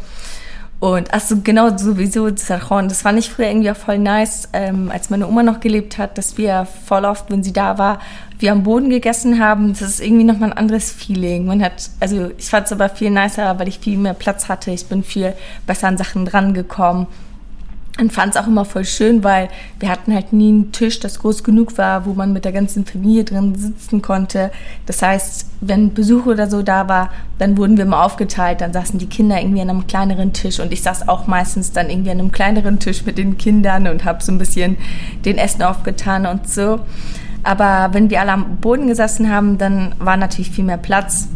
[0.82, 2.90] Und ach so, genau sowieso Sarchon.
[2.90, 6.18] Das fand ich früher irgendwie auch voll nice, ähm, als meine Oma noch gelebt hat,
[6.18, 8.00] dass wir voll oft, wenn sie da war,
[8.40, 9.74] wir am Boden gegessen haben.
[9.74, 11.46] Das ist irgendwie nochmal ein anderes Feeling.
[11.46, 14.72] Man hat, also ich fand es aber viel nicer, weil ich viel mehr Platz hatte.
[14.72, 15.36] Ich bin viel
[15.68, 17.06] besser an Sachen drangekommen
[18.02, 19.48] und fand es auch immer voll schön, weil
[19.80, 22.84] wir hatten halt nie einen Tisch, das groß genug war, wo man mit der ganzen
[22.84, 24.52] Familie drin sitzen konnte.
[24.88, 28.62] Das heißt, wenn Besuch oder so da war, dann wurden wir immer aufgeteilt.
[28.62, 31.92] Dann saßen die Kinder irgendwie an einem kleineren Tisch und ich saß auch meistens dann
[31.92, 34.78] irgendwie an einem kleineren Tisch mit den Kindern und habe so ein bisschen
[35.24, 36.80] den Essen aufgetan und so.
[37.44, 41.28] Aber wenn wir alle am Boden gesessen haben, dann war natürlich viel mehr Platz.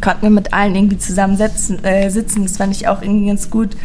[0.00, 1.38] Konnten wir mit allen irgendwie zusammen.
[1.82, 2.44] Äh, sitzen.
[2.44, 3.76] Das fand ich auch irgendwie ganz gut.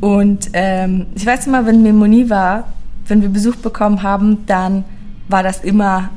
[0.00, 2.64] Und ähm, ich weiß immer, wenn Memoni war,
[3.06, 4.84] wenn wir Besuch bekommen haben, dann
[5.28, 6.10] war das immer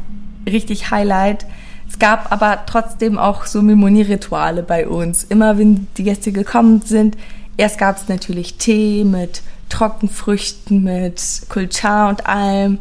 [0.46, 1.46] richtig Highlight.
[1.90, 5.24] Es gab aber trotzdem auch so Memoni-Rituale bei uns.
[5.26, 7.18] Immer wenn die Gäste gekommen sind,
[7.58, 12.80] erst gab es natürlich Tee mit Trockenfrüchten, mit Kulchar und allem.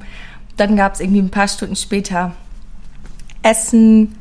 [0.57, 2.33] Dann gab es irgendwie ein paar Stunden später
[3.43, 4.15] Essen.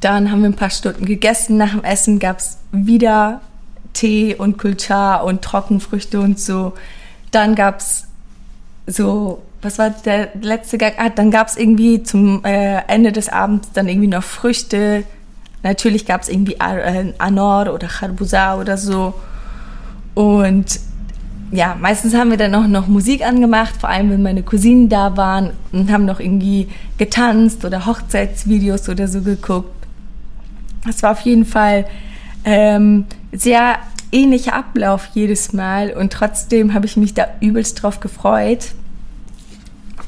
[0.00, 1.56] Dann haben wir ein paar Stunden gegessen.
[1.56, 3.40] Nach dem Essen gab es wieder
[3.94, 6.74] Tee und Kulchar und Trockenfrüchte und so.
[7.30, 8.06] Dann gab's
[8.86, 10.92] so, was war der letzte Gang?
[10.98, 15.04] Ah, dann gab's irgendwie zum äh, Ende des Abends dann irgendwie noch Früchte.
[15.62, 19.14] Natürlich gab's irgendwie äh, Anor oder Charbuza oder so.
[20.14, 20.78] Und
[21.50, 25.16] ja, meistens haben wir dann auch noch Musik angemacht, vor allem wenn meine Cousinen da
[25.16, 29.70] waren und haben noch irgendwie getanzt oder Hochzeitsvideos oder so geguckt.
[30.84, 31.86] Das war auf jeden Fall
[32.44, 33.78] ähm, sehr
[34.12, 38.68] ähnlicher Ablauf jedes Mal und trotzdem habe ich mich da übelst drauf gefreut.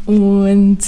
[0.07, 0.79] Und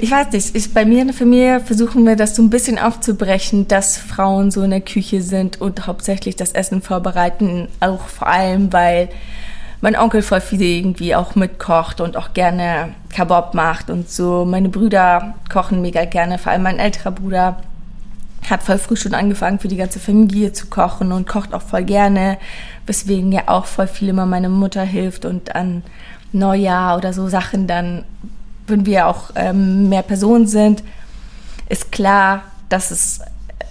[0.00, 2.78] ich weiß nicht, ich, bei mir in der Familie versuchen wir das so ein bisschen
[2.78, 8.28] aufzubrechen, dass Frauen so in der Küche sind und hauptsächlich das Essen vorbereiten, auch vor
[8.28, 9.08] allem, weil
[9.80, 14.44] mein Onkel voll viel irgendwie auch mitkocht und auch gerne Kabob macht und so.
[14.44, 17.62] Meine Brüder kochen mega gerne, vor allem mein älterer Bruder
[18.48, 21.84] hat voll früh schon angefangen, für die ganze Familie zu kochen und kocht auch voll
[21.84, 22.38] gerne,
[22.86, 25.82] weswegen ja auch voll viel immer meine Mutter hilft und an
[26.32, 28.04] Neujahr oder so Sachen dann,
[28.66, 30.82] wenn wir auch ähm, mehr Personen sind,
[31.68, 33.20] ist klar, dass es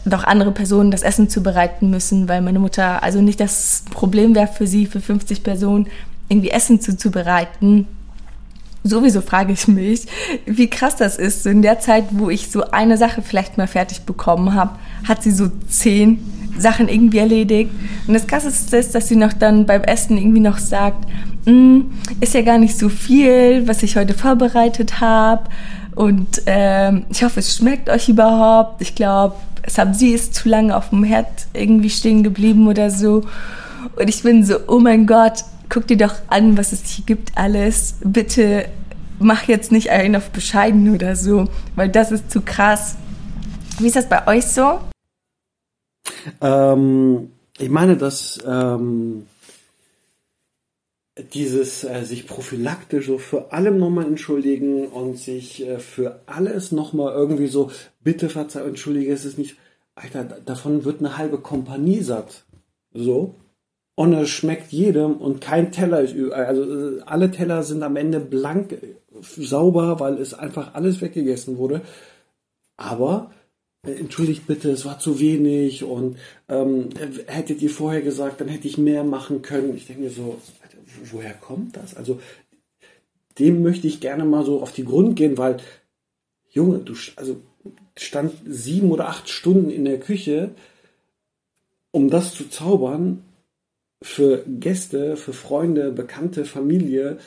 [0.06, 4.48] doch andere Personen das Essen zubereiten müssen, weil meine Mutter also nicht das Problem wäre
[4.48, 5.88] für sie, für 50 Personen
[6.30, 7.88] irgendwie Essen zuzubereiten.
[8.88, 10.06] Sowieso frage ich mich,
[10.46, 11.46] wie krass das ist.
[11.46, 14.72] In der Zeit, wo ich so eine Sache vielleicht mal fertig bekommen habe,
[15.08, 16.20] hat sie so zehn
[16.58, 17.72] Sachen irgendwie erledigt.
[18.08, 21.08] Und das Krasseste ist, dass sie noch dann beim Essen irgendwie noch sagt,
[21.46, 21.82] mm,
[22.20, 25.50] ist ja gar nicht so viel, was ich heute vorbereitet habe.
[25.96, 28.82] Und ähm, ich hoffe, es schmeckt euch überhaupt.
[28.82, 29.36] Ich glaube,
[29.68, 33.24] Sabzi ist zu lange auf dem Herd irgendwie stehen geblieben oder so.
[34.00, 37.38] Und ich bin so, oh mein Gott, guck dir doch an, was es hier gibt
[37.38, 37.96] alles.
[38.04, 38.70] Bitte
[39.20, 42.96] mach jetzt nicht einen auf bescheiden oder so, weil das ist zu krass.
[43.80, 44.80] Wie ist das bei euch so?
[46.42, 49.26] Ähm, ich meine, dass ähm,
[51.34, 57.14] dieses äh, sich prophylaktisch so für allem nochmal entschuldigen und sich äh, für alles nochmal
[57.14, 57.72] irgendwie so,
[58.04, 59.58] bitte verzeih, entschuldige, es ist nicht,
[59.96, 62.46] Alter, davon wird eine halbe Kompanie satt.
[62.94, 63.36] So.
[64.00, 68.20] Und es schmeckt jedem und kein Teller ist, also äh, alle Teller sind am Ende
[68.20, 68.78] blank,
[69.22, 71.82] sauber, weil es einfach alles weggegessen wurde.
[72.76, 73.32] Aber
[73.82, 76.90] äh, entschuldigt bitte, es war zu wenig und ähm,
[77.26, 79.76] hättet ihr vorher gesagt, dann hätte ich mehr machen können.
[79.76, 80.38] Ich denke mir so,
[81.12, 81.96] woher kommt das?
[81.96, 82.20] Also
[83.40, 85.58] dem möchte ich gerne mal so auf die Grund gehen, weil
[86.52, 87.42] Junge, du also
[87.98, 90.52] stand sieben oder acht Stunden in der Küche,
[91.90, 93.24] um das zu zaubern
[94.02, 97.18] für Gäste, für Freunde, Bekannte, Familie,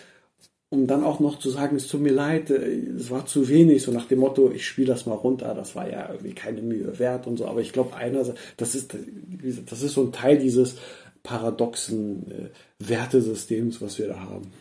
[0.68, 3.90] um dann auch noch zu sagen, es tut mir leid, es war zu wenig, so
[3.90, 7.26] nach dem Motto, ich spiele das mal runter, das war ja irgendwie keine Mühe wert
[7.26, 7.46] und so.
[7.46, 8.96] Aber ich glaube, einerseits, das ist,
[9.66, 10.76] das ist so ein Teil dieses
[11.24, 14.52] paradoxen äh, Wertesystems, was wir da haben.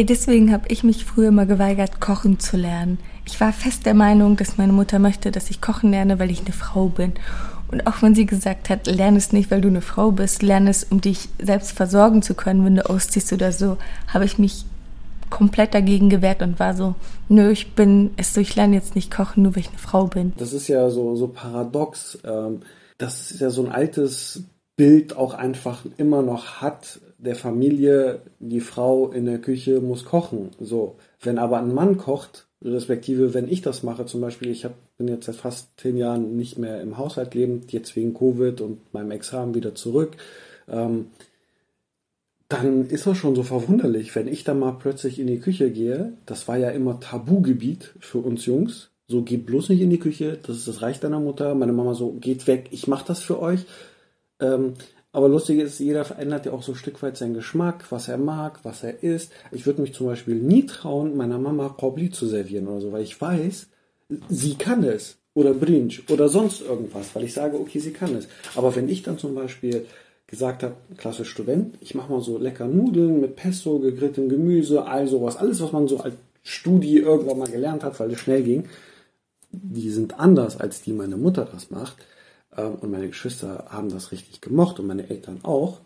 [0.00, 2.98] Deswegen habe ich mich früher mal geweigert, kochen zu lernen.
[3.26, 6.40] Ich war fest der Meinung, dass meine Mutter möchte, dass ich kochen lerne, weil ich
[6.40, 7.14] eine Frau bin.
[7.70, 10.70] Und auch wenn sie gesagt hat, lerne es nicht, weil du eine Frau bist, lerne
[10.70, 13.76] es, um dich selbst versorgen zu können, wenn du ausziehst oder so,
[14.08, 14.64] habe ich mich
[15.30, 16.94] komplett dagegen gewehrt und war so,
[17.28, 20.06] nö, ich bin es so, ich lerne jetzt nicht kochen, nur weil ich eine Frau
[20.06, 20.32] bin.
[20.38, 22.18] Das ist ja so, so paradox.
[22.24, 22.60] Ähm,
[22.96, 24.44] das ist ja so ein altes
[24.76, 30.50] Bild auch einfach immer noch hat der Familie, die Frau in der Küche muss kochen.
[30.60, 34.74] So, wenn aber ein Mann kocht, respektive wenn ich das mache, zum Beispiel, ich hab,
[34.96, 38.92] bin jetzt seit fast zehn Jahren nicht mehr im Haushalt lebend, jetzt wegen Covid und
[38.92, 40.16] meinem Examen wieder zurück,
[40.68, 41.06] ähm,
[42.48, 46.14] dann ist das schon so verwunderlich, wenn ich da mal plötzlich in die Küche gehe.
[46.24, 48.90] Das war ja immer Tabugebiet für uns Jungs.
[49.06, 51.54] So, geht bloß nicht in die Küche, das ist das Reich deiner Mutter.
[51.54, 53.66] Meine Mama so, geht weg, ich mach das für euch.
[54.40, 54.74] Ähm,
[55.12, 58.18] aber lustig ist, jeder verändert ja auch so ein Stück weit seinen Geschmack, was er
[58.18, 59.32] mag, was er isst.
[59.52, 63.02] Ich würde mich zum Beispiel nie trauen, meiner Mama Kobli zu servieren oder so, weil
[63.02, 63.68] ich weiß,
[64.28, 65.16] sie kann es.
[65.34, 68.26] Oder Brinch oder sonst irgendwas, weil ich sage, okay, sie kann es.
[68.56, 69.86] Aber wenn ich dann zum Beispiel
[70.26, 75.06] gesagt habe, klassisch Student, ich mache mal so lecker Nudeln mit Pesto, gegrilltem Gemüse, all
[75.06, 78.64] sowas, alles, was man so als Studie irgendwann mal gelernt hat, weil es schnell ging,
[79.52, 81.96] die sind anders, als die meine Mutter das macht
[82.66, 85.80] und meine Geschwister haben das richtig gemocht und meine Eltern auch,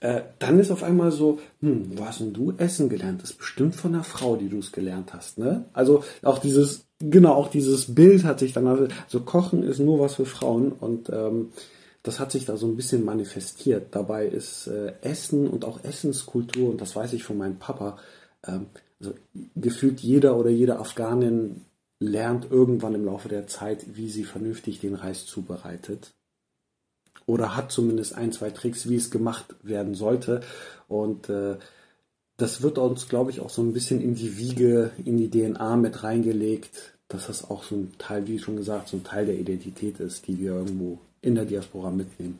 [0.00, 3.22] äh, dann ist auf einmal so, hm, wo hast denn du Essen gelernt?
[3.22, 5.64] Das ist bestimmt von der Frau, die du es gelernt hast, ne?
[5.72, 10.14] Also auch dieses, genau, auch dieses Bild hat sich dann, also Kochen ist nur was
[10.14, 11.48] für Frauen und ähm,
[12.04, 13.88] das hat sich da so ein bisschen manifestiert.
[13.90, 17.98] Dabei ist äh, Essen und auch Essenskultur, und das weiß ich von meinem Papa,
[18.46, 18.66] ähm,
[19.00, 19.14] also
[19.56, 21.64] gefühlt jeder oder jede Afghanin
[22.00, 26.12] lernt irgendwann im Laufe der Zeit, wie sie vernünftig den Reis zubereitet.
[27.26, 30.40] Oder hat zumindest ein, zwei Tricks, wie es gemacht werden sollte.
[30.86, 31.56] Und äh,
[32.36, 35.76] das wird uns, glaube ich, auch so ein bisschen in die Wiege, in die DNA
[35.76, 39.38] mit reingelegt, dass das auch so ein Teil, wie schon gesagt, so ein Teil der
[39.38, 42.38] Identität ist, die wir irgendwo in der Diaspora mitnehmen.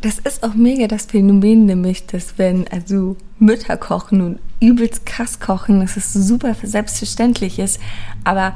[0.00, 5.40] Das ist auch mega das Phänomen, nämlich, dass wenn also Mütter kochen und übelst krass
[5.40, 7.80] kochen, dass es super selbstverständlich ist,
[8.22, 8.54] aber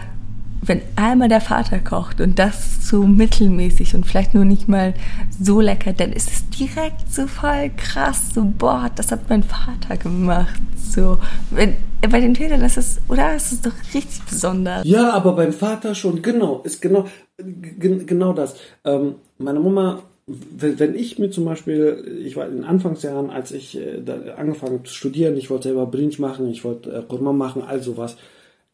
[0.60, 4.94] wenn einmal der Vater kocht und das so mittelmäßig und vielleicht nur nicht mal
[5.40, 9.96] so lecker, dann ist es direkt so voll krass, so boah, das hat mein Vater
[9.96, 10.60] gemacht.
[10.76, 11.18] So,
[11.50, 13.32] wenn, bei den das ist, oder?
[13.34, 14.86] Das ist doch richtig besonders.
[14.86, 18.56] Ja, aber beim Vater schon, genau, ist genau, genau das.
[18.84, 23.78] Ähm, meine Mama wenn ich mir zum Beispiel, ich war in den Anfangsjahren, als ich
[23.78, 24.02] äh,
[24.36, 27.82] angefangen habe zu studieren, ich wollte selber Brinch machen, ich wollte äh, Kurma machen, all
[27.82, 28.16] sowas,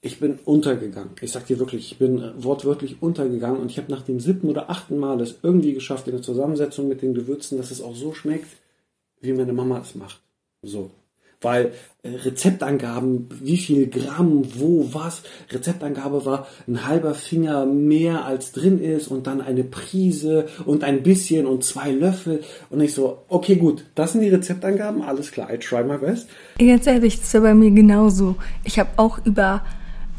[0.00, 1.12] ich bin untergegangen.
[1.20, 4.48] Ich sag dir wirklich, ich bin äh, wortwörtlich untergegangen und ich habe nach dem siebten
[4.48, 7.94] oder achten Mal es irgendwie geschafft, in der Zusammensetzung mit den Gewürzen, dass es auch
[7.94, 8.48] so schmeckt,
[9.20, 10.20] wie meine Mama es macht.
[10.62, 10.90] So.
[11.44, 15.22] Weil äh, Rezeptangaben, wie viel Gramm, wo, was.
[15.50, 21.02] Rezeptangabe war ein halber Finger mehr als drin ist und dann eine Prise und ein
[21.02, 22.42] bisschen und zwei Löffel.
[22.70, 26.28] Und ich so, okay, gut, das sind die Rezeptangaben, alles klar, I try my best.
[26.58, 28.36] Ganz ehrlich, das war bei mir genauso.
[28.64, 29.62] Ich habe auch über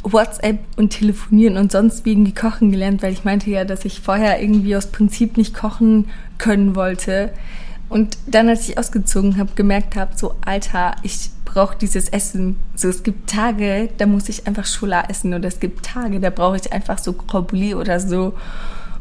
[0.03, 4.01] WhatsApp und Telefonieren und sonst wie irgendwie kochen gelernt, weil ich meinte ja, dass ich
[4.01, 7.31] vorher irgendwie aus Prinzip nicht kochen können wollte.
[7.89, 12.58] Und dann, als ich ausgezogen habe, gemerkt habe, so Alter, ich brauche dieses Essen.
[12.76, 16.30] So, es gibt Tage, da muss ich einfach Schola essen oder es gibt Tage, da
[16.30, 18.34] brauche ich einfach so Crobouillet oder so.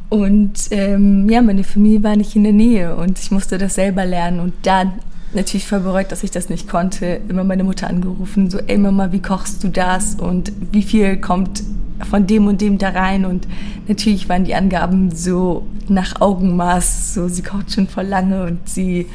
[0.09, 4.05] Und ähm, ja, meine Familie war nicht in der Nähe und ich musste das selber
[4.05, 4.39] lernen.
[4.39, 4.93] Und dann
[5.35, 7.21] natürlich voll bereut, dass ich das nicht konnte.
[7.29, 10.15] Immer meine Mutter angerufen, so, ey Mama, wie kochst du das?
[10.15, 11.63] Und wie viel kommt
[12.11, 13.25] von dem und dem da rein?
[13.25, 13.47] Und
[13.89, 19.07] natürlich waren die Angaben so nach Augenmaß, so, sie kocht schon voll lange und sie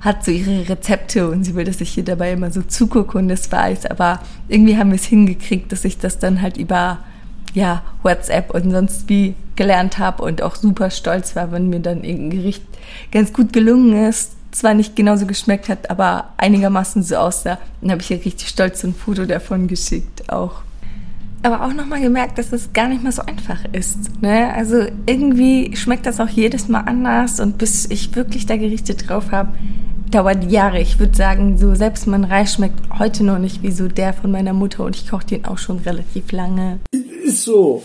[0.00, 3.28] hat so ihre Rezepte und sie will, dass ich hier dabei immer so zugucke und
[3.28, 3.86] das weiß.
[3.86, 6.98] Aber irgendwie haben wir es hingekriegt, dass ich das dann halt über
[7.54, 12.04] ja, WhatsApp und sonst wie gelernt habe und auch super stolz war, wenn mir dann
[12.04, 12.62] irgendein Gericht
[13.10, 17.58] ganz gut gelungen ist zwar nicht genauso geschmeckt hat, aber einigermaßen so aussah.
[17.80, 20.62] Dann habe ich ihr richtig stolz ein Foto davon geschickt auch.
[21.42, 24.20] Aber auch nochmal gemerkt, dass es gar nicht mehr so einfach ist.
[24.20, 24.52] Ne?
[24.54, 29.30] Also irgendwie schmeckt das auch jedes Mal anders und bis ich wirklich da Gerichte drauf
[29.30, 29.52] habe,
[30.10, 30.80] dauert Jahre.
[30.80, 34.32] Ich würde sagen, so selbst mein Reis schmeckt heute noch nicht wie so der von
[34.32, 36.80] meiner Mutter und ich koche den auch schon relativ lange.
[37.24, 37.82] Ist so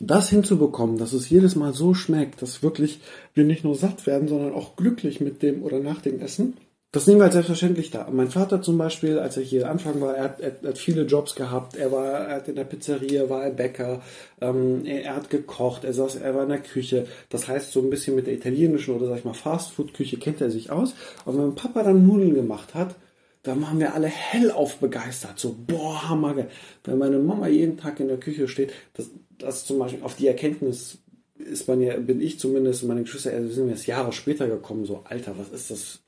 [0.00, 3.00] das hinzubekommen, dass es jedes Mal so schmeckt, dass wirklich
[3.34, 6.54] wir nicht nur satt werden, sondern auch glücklich mit dem oder nach dem Essen,
[6.94, 8.08] das nehmen wir als selbstverständlich da.
[8.12, 11.34] Mein Vater zum Beispiel, als er hier Anfang war, er hat, er hat viele Jobs
[11.34, 11.74] gehabt.
[11.74, 14.00] Er war, er hat in der Pizzeria, war ein Bäcker,
[14.40, 17.08] ähm, er, er, hat gekocht, er saß, er war in der Küche.
[17.30, 20.52] Das heißt, so ein bisschen mit der italienischen oder sag ich mal Fastfood-Küche kennt er
[20.52, 20.94] sich aus.
[21.24, 22.94] Und wenn Papa dann Nudeln gemacht hat,
[23.42, 25.40] dann waren wir alle hellauf begeistert.
[25.40, 26.46] So, boah, hammer.
[26.84, 29.10] Wenn meine Mama jeden Tag in der Küche steht, das,
[29.44, 30.98] das zum Beispiel auf die Erkenntnis
[31.36, 35.02] ist man ja, bin ich zumindest, meine Geschwister, also sind jetzt Jahre später gekommen, so,
[35.04, 36.00] Alter, was ist das?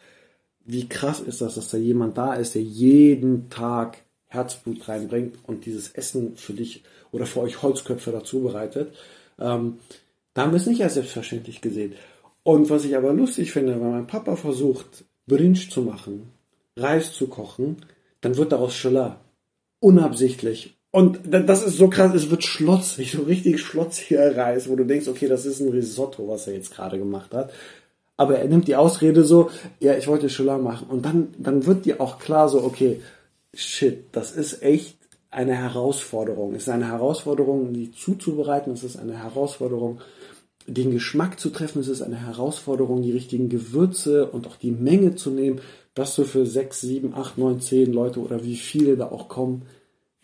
[0.65, 5.65] Wie krass ist das, dass da jemand da ist, der jeden Tag Herzblut reinbringt und
[5.67, 8.95] dieses Essen für dich oder für euch Holzköpfe dazu bereitet.
[9.39, 9.79] Ähm,
[10.35, 11.95] da haben wir es nicht als selbstverständlich gesehen.
[12.43, 16.33] Und was ich aber lustig finde, wenn mein Papa versucht, Brinch zu machen,
[16.77, 17.77] Reis zu kochen,
[18.21, 19.21] dann wird daraus Schola.
[19.81, 20.76] Unabsichtlich.
[20.97, 25.09] Und das ist so krass, es wird schlotzig, so richtig schlotziger Reis, wo du denkst,
[25.09, 27.53] okay, das ist ein Risotto, was er jetzt gerade gemacht hat.
[28.17, 30.87] Aber er nimmt die Ausrede so, ja, ich wollte Schola machen.
[30.89, 33.03] Und dann, dann wird dir auch klar so, okay,
[33.53, 34.97] shit, das ist echt
[35.31, 36.55] eine Herausforderung.
[36.55, 38.73] Es ist eine Herausforderung, die zuzubereiten.
[38.73, 40.01] Es ist eine Herausforderung,
[40.67, 41.81] den Geschmack zu treffen.
[41.81, 45.61] Es ist eine Herausforderung, die richtigen Gewürze und auch die Menge zu nehmen,
[45.93, 49.67] dass du für sechs, sieben, acht, neun, zehn Leute oder wie viele da auch kommen,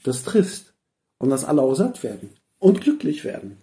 [0.03, 0.73] das triffst
[1.19, 3.59] und dass alle auch satt werden und glücklich werden.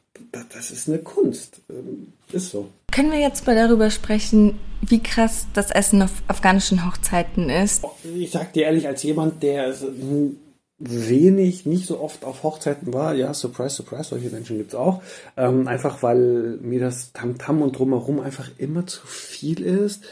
[0.53, 1.61] Das ist eine Kunst.
[1.69, 2.69] Ähm, ist so.
[2.91, 7.83] Können wir jetzt mal darüber sprechen, wie krass das Essen auf afghanischen Hochzeiten ist?
[8.03, 9.73] Ich sag dir ehrlich, als jemand, der
[10.79, 15.01] wenig, nicht so oft auf Hochzeiten war, ja, surprise, surprise, solche Menschen gibt's auch,
[15.35, 20.03] ähm, einfach weil mir das Tamtam -Tam und drumherum einfach immer zu viel ist.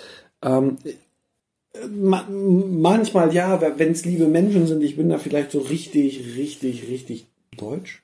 [0.44, 0.78] Ähm,
[1.90, 7.28] manchmal ja, wenn es liebe Menschen sind, ich bin da vielleicht so richtig, richtig, richtig
[7.56, 8.04] deutsch.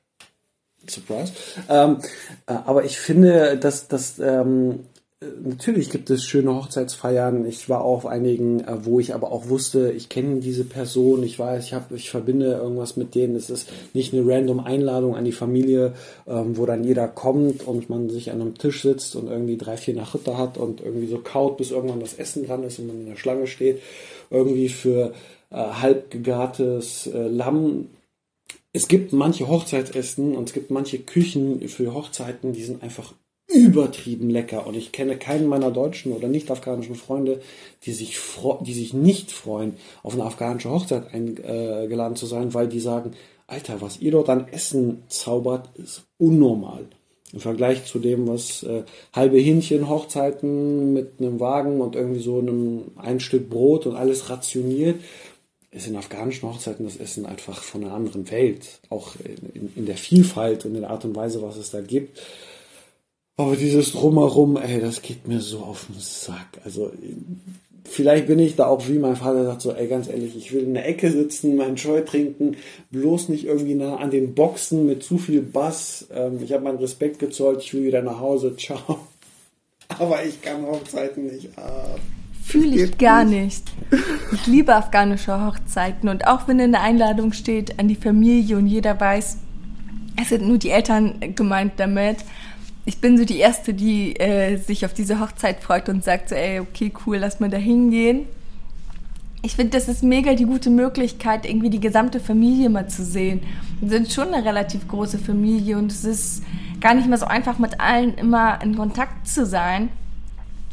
[0.87, 1.33] Surprise.
[1.69, 1.99] Ähm,
[2.45, 4.81] äh, aber ich finde, dass, dass ähm,
[5.43, 7.45] natürlich gibt es schöne Hochzeitsfeiern.
[7.45, 11.37] Ich war auf einigen, äh, wo ich aber auch wusste, ich kenne diese Person, ich
[11.39, 13.35] weiß, ich habe, ich verbinde irgendwas mit denen.
[13.35, 15.93] Es ist nicht eine random Einladung an die Familie,
[16.27, 19.77] ähm, wo dann jeder kommt und man sich an einem Tisch sitzt und irgendwie drei,
[19.77, 22.99] vier Nachritte hat und irgendwie so kaut, bis irgendwann das Essen dran ist und man
[23.01, 23.81] in der Schlange steht.
[24.29, 25.13] Irgendwie für
[25.51, 27.87] äh, halb gegartes äh, Lamm
[28.75, 33.13] es gibt manche Hochzeitsessen und es gibt manche Küchen für Hochzeiten, die sind einfach
[33.47, 34.65] übertrieben lecker.
[34.65, 37.41] Und ich kenne keinen meiner deutschen oder nicht afghanischen Freunde,
[37.85, 38.17] die sich,
[38.61, 43.11] die sich nicht freuen, auf eine afghanische Hochzeit eingeladen zu sein, weil die sagen,
[43.47, 46.85] Alter, was ihr dort an Essen zaubert, ist unnormal.
[47.33, 52.39] Im Vergleich zu dem, was äh, halbe Hähnchen, Hochzeiten mit einem Wagen und irgendwie so
[52.39, 54.99] einem ein Stück Brot und alles rationiert,
[55.71, 58.79] ist in afghanischen Hochzeiten das Essen einfach von einer anderen Welt.
[58.89, 59.15] Auch
[59.53, 62.19] in, in der Vielfalt und in der Art und Weise, was es da gibt.
[63.35, 66.59] Aber dieses Drumherum, ey, das geht mir so auf den Sack.
[66.63, 66.91] Also,
[67.83, 70.63] vielleicht bin ich da auch wie mein Vater sagt, so, ey, ganz ehrlich, ich will
[70.63, 72.57] in der Ecke sitzen, meinen Scheu trinken,
[72.91, 76.07] bloß nicht irgendwie nah an den Boxen mit zu viel Bass.
[76.13, 78.99] Ähm, ich habe meinen Respekt gezollt, ich will wieder nach Hause, ciao.
[79.99, 81.99] Aber ich kann Hochzeiten nicht ab.
[82.43, 83.63] Fühle ich gar nicht.
[84.33, 88.67] Ich liebe afghanische Hochzeiten und auch wenn in der Einladung steht an die Familie und
[88.67, 89.37] jeder weiß,
[90.21, 92.17] es sind nur die Eltern gemeint damit.
[92.85, 96.35] Ich bin so die Erste, die äh, sich auf diese Hochzeit freut und sagt so,
[96.35, 98.25] ey, okay, cool, lass mal da hingehen.
[99.41, 103.41] Ich finde, das ist mega die gute Möglichkeit, irgendwie die gesamte Familie mal zu sehen.
[103.79, 106.43] Wir sind schon eine relativ große Familie und es ist
[106.79, 109.89] gar nicht mehr so einfach, mit allen immer in Kontakt zu sein.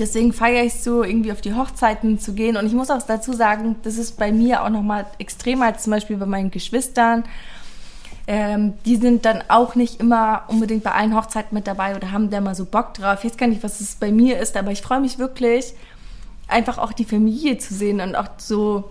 [0.00, 2.56] Deswegen feiere ich so, irgendwie auf die Hochzeiten zu gehen.
[2.56, 5.90] Und ich muss auch dazu sagen, das ist bei mir auch nochmal extremer als zum
[5.92, 7.24] Beispiel bei meinen Geschwistern.
[8.32, 12.30] Ähm, die sind dann auch nicht immer unbedingt bei allen Hochzeiten mit dabei oder haben
[12.30, 13.24] da mal so Bock drauf.
[13.24, 15.74] Ich weiß gar nicht, was es bei mir ist, aber ich freue mich wirklich,
[16.46, 18.84] einfach auch die Familie zu sehen und auch so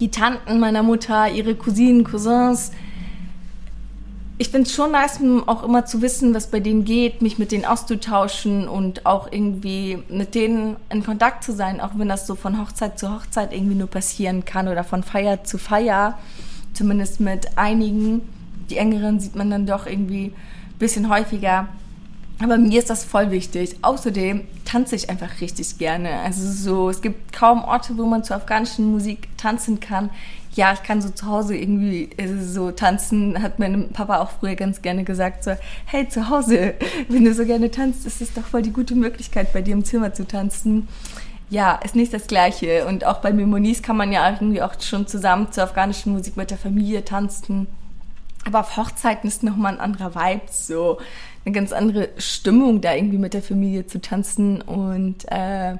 [0.00, 2.70] die Tanten meiner Mutter, ihre Cousinen, Cousins,
[4.38, 7.52] ich finde es schon nice, auch immer zu wissen, was bei denen geht, mich mit
[7.52, 12.36] denen auszutauschen und auch irgendwie mit denen in Kontakt zu sein, auch wenn das so
[12.36, 16.18] von Hochzeit zu Hochzeit irgendwie nur passieren kann oder von Feier zu Feier.
[16.72, 18.22] Zumindest mit einigen.
[18.70, 21.68] Die engeren sieht man dann doch irgendwie ein bisschen häufiger.
[22.42, 23.76] Aber mir ist das voll wichtig.
[23.82, 26.20] Außerdem tanze ich einfach richtig gerne.
[26.20, 30.10] Also so, es gibt kaum Orte, wo man zur afghanischen Musik tanzen kann
[30.56, 34.56] ja, ich kann so zu Hause irgendwie äh, so tanzen, hat mein Papa auch früher
[34.56, 35.52] ganz gerne gesagt, so,
[35.84, 36.74] hey, zu Hause,
[37.08, 39.84] wenn du so gerne tanzt, ist es doch voll die gute Möglichkeit, bei dir im
[39.84, 40.88] Zimmer zu tanzen.
[41.48, 42.86] Ja, ist nicht das Gleiche.
[42.86, 46.50] Und auch bei Mimonis kann man ja irgendwie auch schon zusammen zur afghanischen Musik mit
[46.50, 47.68] der Familie tanzen.
[48.46, 50.98] Aber auf Hochzeiten ist nochmal ein anderer Vibe, so
[51.44, 54.62] eine ganz andere Stimmung, da irgendwie mit der Familie zu tanzen.
[54.62, 55.76] Und äh,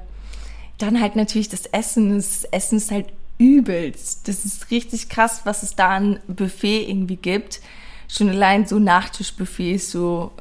[0.77, 2.13] dann halt natürlich das Essen.
[2.13, 3.07] Das Essen ist halt
[3.37, 4.27] übelst.
[4.27, 7.61] Das ist richtig krass, was es da an Buffet irgendwie gibt.
[8.09, 10.33] Schon allein so Nachtischbuffets, so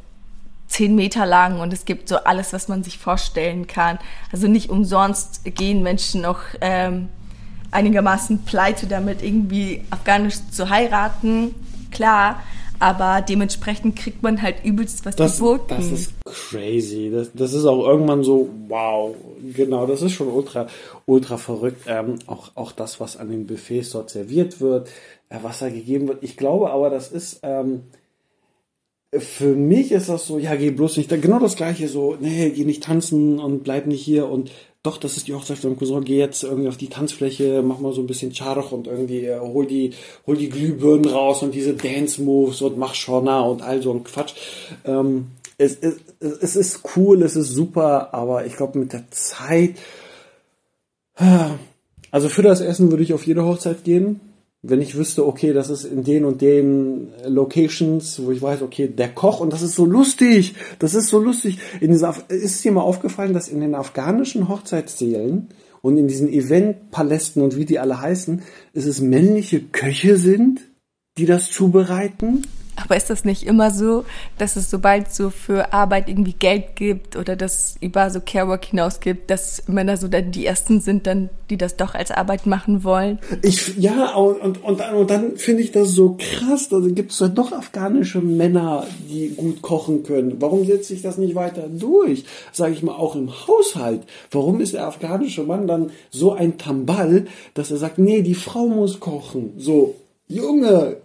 [0.67, 4.01] zehn Meter lang und es gibt so alles, was man sich vorstellen kann.
[4.33, 7.09] Also nicht umsonst gehen Menschen noch ähm,
[7.71, 11.55] einigermaßen pleite damit, irgendwie afghanisch zu heiraten.
[11.97, 12.43] Klar,
[12.79, 15.65] aber dementsprechend kriegt man halt übelst was das, geboten.
[15.69, 17.11] Das ist crazy.
[17.11, 19.15] Das, das ist auch irgendwann so, wow,
[19.55, 20.67] genau, das ist schon ultra,
[21.07, 21.85] ultra verrückt.
[21.87, 24.89] Ähm, auch, auch das, was an den Buffets dort serviert wird,
[25.31, 26.23] äh, was da gegeben wird.
[26.23, 27.85] Ich glaube aber, das ist, ähm,
[29.19, 32.65] für mich ist das so, ja, geh bloß nicht, genau das gleiche, so, nee, geh
[32.65, 34.51] nicht tanzen und bleib nicht hier und
[34.87, 37.93] doch, das ist die Hochzeit von Cousin, geh jetzt irgendwie auf die Tanzfläche, mach mal
[37.93, 39.93] so ein bisschen Charach und irgendwie äh, hol die,
[40.27, 44.35] hol die Glühbirnen raus und diese Dance-Moves und mach Schorna und all so ein Quatsch.
[44.85, 45.29] Ähm,
[45.59, 49.77] es, es, es ist cool, es ist super, aber ich glaube mit der Zeit,
[52.11, 54.21] also für das Essen würde ich auf jede Hochzeit gehen
[54.69, 58.89] wenn ich wüsste, okay, das ist in den und den Locations, wo ich weiß, okay,
[58.89, 61.59] der Koch und das ist so lustig, das ist so lustig.
[61.81, 65.49] In dieser, ist dir mal aufgefallen, dass in den afghanischen Hochzeitssälen
[65.83, 68.43] und in diesen Eventpalästen und wie die alle heißen,
[68.73, 70.61] ist es männliche Köche sind,
[71.17, 72.43] die das zubereiten?
[72.77, 74.05] Aber ist das nicht immer so,
[74.39, 79.01] dass es sobald so für Arbeit irgendwie Geld gibt oder das über so Carework hinaus
[79.01, 82.85] gibt, dass Männer so dann die ersten sind, dann die das doch als Arbeit machen
[82.85, 83.19] wollen?
[83.43, 86.69] Ich ja und und und dann, und dann finde ich das so krass.
[86.73, 90.37] Also gibt es doch afghanische Männer, die gut kochen können.
[90.41, 92.25] Warum setzt sich das nicht weiter durch?
[92.53, 94.03] Sage ich mal auch im Haushalt.
[94.31, 98.67] Warum ist der afghanische Mann dann so ein Tambal, dass er sagt, nee, die Frau
[98.67, 99.55] muss kochen?
[99.57, 99.95] So
[100.29, 100.97] Junge,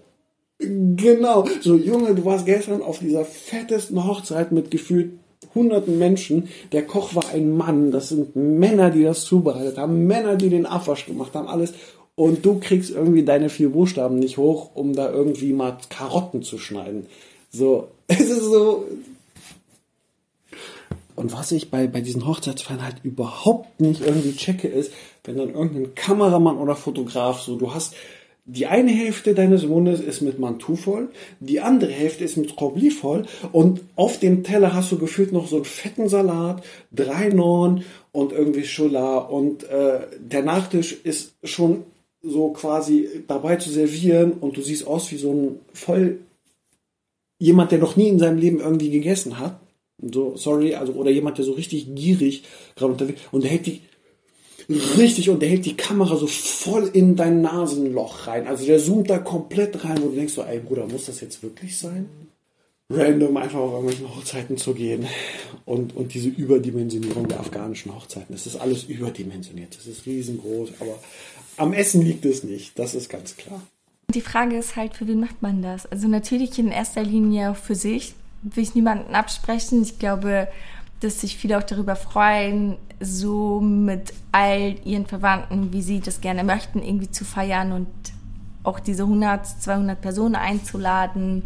[0.61, 1.45] Genau.
[1.61, 5.13] So, Junge, du warst gestern auf dieser fettesten Hochzeit mit gefühlt
[5.55, 6.49] hunderten Menschen.
[6.71, 7.91] Der Koch war ein Mann.
[7.91, 10.05] Das sind Männer, die das zubereitet haben.
[10.05, 11.47] Männer, die den Abwasch gemacht haben.
[11.47, 11.73] Alles.
[12.15, 16.59] Und du kriegst irgendwie deine vier Buchstaben nicht hoch, um da irgendwie mal Karotten zu
[16.59, 17.07] schneiden.
[17.49, 18.85] So, es ist so.
[21.15, 24.91] Und was ich bei, bei diesen Hochzeitsfeiern halt überhaupt nicht irgendwie checke, ist,
[25.23, 27.95] wenn dann irgendein Kameramann oder Fotograf so, du hast
[28.45, 32.89] die eine Hälfte deines Mundes ist mit Mantu voll, die andere Hälfte ist mit Kobli
[32.89, 37.83] voll und auf dem Teller hast du gefühlt noch so einen fetten Salat, drei Norn
[38.11, 41.83] und irgendwie Schola und äh, der Nachtisch ist schon
[42.23, 46.19] so quasi dabei zu servieren und du siehst aus wie so ein voll
[47.39, 49.59] jemand, der noch nie in seinem Leben irgendwie gegessen hat.
[49.99, 52.43] So, sorry, also, oder jemand, der so richtig gierig
[52.75, 53.81] gerade unterwegs und der hält die,
[54.69, 58.47] richtig und der hält die Kamera so voll in dein Nasenloch rein.
[58.47, 61.43] Also der zoomt da komplett rein, wo du denkst so, ey Bruder, muss das jetzt
[61.43, 62.07] wirklich sein?
[62.89, 65.07] Random einfach auf irgendwelchen Hochzeiten zu gehen
[65.65, 68.35] und, und diese Überdimensionierung der afghanischen Hochzeiten.
[68.35, 69.77] Das ist alles überdimensioniert.
[69.77, 70.99] Das ist riesengroß, aber
[71.57, 72.77] am Essen liegt es nicht.
[72.77, 73.61] Das ist ganz klar.
[74.09, 75.85] Die Frage ist halt, für wen macht man das?
[75.85, 78.13] Also natürlich in erster Linie für sich.
[78.43, 79.83] Will ich niemanden absprechen.
[79.83, 80.47] Ich glaube,
[81.01, 86.43] dass sich viele auch darüber freuen, so mit all ihren Verwandten, wie sie das gerne
[86.43, 87.87] möchten, irgendwie zu feiern und
[88.63, 91.43] auch diese 100, 200 Personen einzuladen.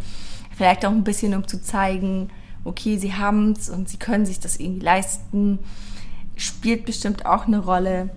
[0.55, 2.29] Vielleicht auch ein bisschen, um zu zeigen,
[2.65, 5.59] okay, sie haben es und sie können sich das irgendwie leisten.
[6.35, 8.09] Spielt bestimmt auch eine Rolle.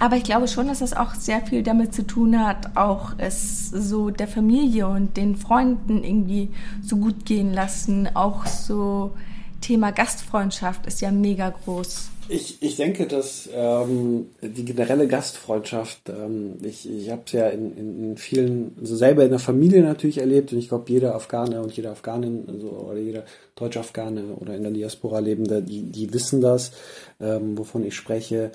[0.00, 3.68] Aber ich glaube schon, dass das auch sehr viel damit zu tun hat, auch es
[3.68, 6.50] so der Familie und den Freunden irgendwie
[6.82, 8.08] so gut gehen lassen.
[8.14, 9.12] Auch so
[9.60, 12.10] Thema Gastfreundschaft ist ja mega groß.
[12.30, 17.76] Ich, ich denke, dass ähm, die generelle Gastfreundschaft, ähm, ich, ich habe es ja in,
[17.76, 21.72] in, vielen, also selber in der Familie natürlich erlebt und ich glaube, jeder Afghane und
[21.72, 23.24] jede Afghanin also, oder jeder
[23.56, 26.72] deutsche Afghane oder in der Diaspora lebende, die, die wissen das,
[27.18, 28.50] ähm, wovon ich spreche.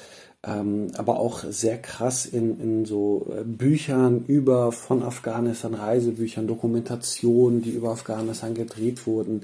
[0.45, 7.61] Ähm, aber auch sehr krass in, in so äh, Büchern über von Afghanistan, Reisebüchern, Dokumentationen,
[7.61, 9.43] die über Afghanistan gedreht wurden,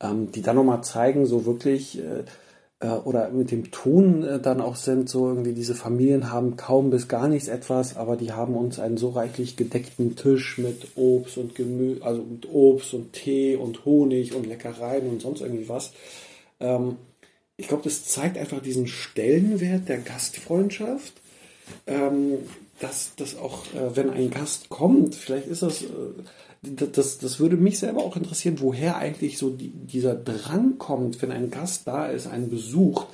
[0.00, 2.24] ähm, die dann nochmal zeigen, so wirklich, äh,
[2.80, 6.90] äh, oder mit dem Ton äh, dann auch sind, so irgendwie diese Familien haben kaum
[6.90, 11.38] bis gar nichts etwas, aber die haben uns einen so reichlich gedeckten Tisch mit Obst
[11.38, 15.92] und Gemüse, also mit Obst und Tee und Honig und Leckereien und sonst irgendwie was.
[16.58, 16.96] Ähm,
[17.60, 21.14] ich glaube, das zeigt einfach diesen Stellenwert der Gastfreundschaft.
[21.86, 22.38] Ähm,
[22.80, 25.86] dass, dass auch, äh, wenn ein Gast kommt, vielleicht ist das, äh,
[26.62, 31.30] das, das würde mich selber auch interessieren, woher eigentlich so die, dieser Drang kommt, wenn
[31.30, 33.06] ein Gast da ist, einen besucht,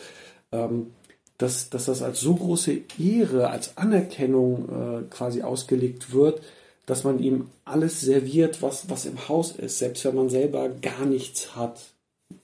[0.52, 0.92] ähm,
[1.38, 6.40] dass, dass das als so große Ehre, als Anerkennung äh, quasi ausgelegt wird,
[6.86, 11.04] dass man ihm alles serviert, was, was im Haus ist, selbst wenn man selber gar
[11.04, 11.80] nichts hat,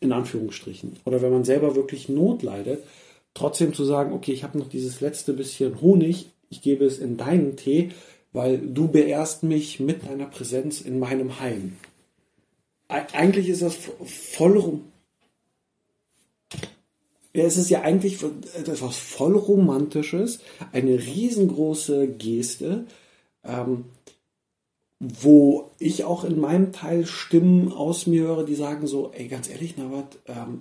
[0.01, 0.97] in Anführungsstrichen.
[1.05, 2.85] Oder wenn man selber wirklich Not leidet,
[3.35, 7.17] trotzdem zu sagen, okay, ich habe noch dieses letzte bisschen Honig, ich gebe es in
[7.17, 7.91] deinen Tee,
[8.33, 11.77] weil du beehrst mich mit deiner Präsenz in meinem Heim.
[12.89, 14.85] Eigentlich ist das voll rum.
[17.35, 20.41] Ja, es ist ja eigentlich etwas voll Romantisches,
[20.73, 22.85] eine riesengroße Geste,
[23.43, 23.87] ähm,
[25.05, 29.51] wo ich auch in meinem Teil Stimmen aus mir höre, die sagen so, ey, ganz
[29.51, 30.61] ehrlich, Nawat, ähm,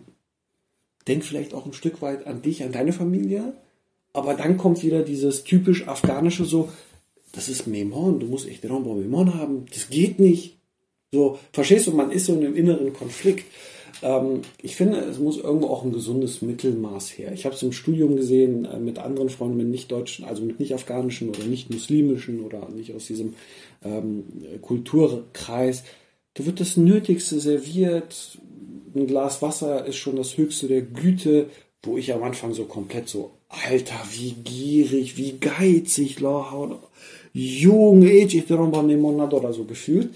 [1.08, 3.54] denk vielleicht auch ein Stück weit an dich, an deine Familie,
[4.14, 6.70] aber dann kommt wieder dieses typisch afghanische so,
[7.34, 10.58] das ist Memon, du musst echt den Memon haben, das geht nicht.
[11.12, 13.46] So, verstehst du, man ist so in einem inneren Konflikt.
[14.02, 17.32] Ähm, ich finde, es muss irgendwo auch ein gesundes Mittelmaß her.
[17.34, 21.30] Ich habe es im Studium gesehen äh, mit anderen Freunden, mit nicht-deutschen, also mit nicht-afghanischen
[21.30, 23.34] oder nicht-muslimischen oder nicht aus diesem
[23.84, 24.24] ähm,
[24.62, 25.84] Kulturkreis.
[26.34, 28.38] Da wird das Nötigste serviert.
[28.95, 31.49] Ein Glas Wasser ist schon das Höchste der Güte,
[31.84, 36.18] wo ich am Anfang so komplett so, Alter, wie gierig, wie geizig,
[37.34, 40.14] Junge, ich oder so gefühlt,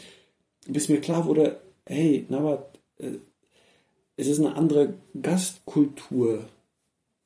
[0.67, 2.65] bis mir klar wurde, hey, na,
[2.99, 3.11] äh,
[4.17, 6.45] es ist eine andere Gastkultur,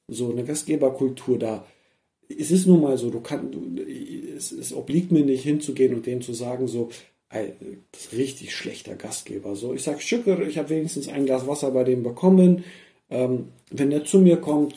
[0.08, 1.66] so eine Gastgeberkultur da.
[2.28, 3.58] Es ist nun mal so, du kannst,
[4.36, 6.90] es, es obliegt mir nicht hinzugehen und denen zu sagen, so,
[7.30, 9.56] das ist richtig schlechter Gastgeber.
[9.56, 12.64] So, ich sag Schücker, ich habe wenigstens ein Glas Wasser bei dem bekommen.
[13.10, 14.76] Ähm, wenn der zu mir kommt,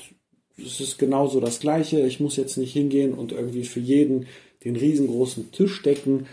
[0.59, 2.07] es ist genauso das Gleiche.
[2.07, 4.27] Ich muss jetzt nicht hingehen und irgendwie für jeden
[4.65, 6.27] den riesengroßen Tisch decken.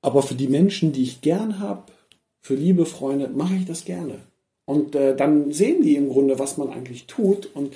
[0.00, 1.92] Aber für die Menschen, die ich gern habe,
[2.40, 4.20] für liebe Freunde, mache ich das gerne.
[4.70, 7.50] Und äh, dann sehen die im Grunde, was man eigentlich tut.
[7.56, 7.74] Und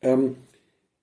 [0.00, 0.36] ähm,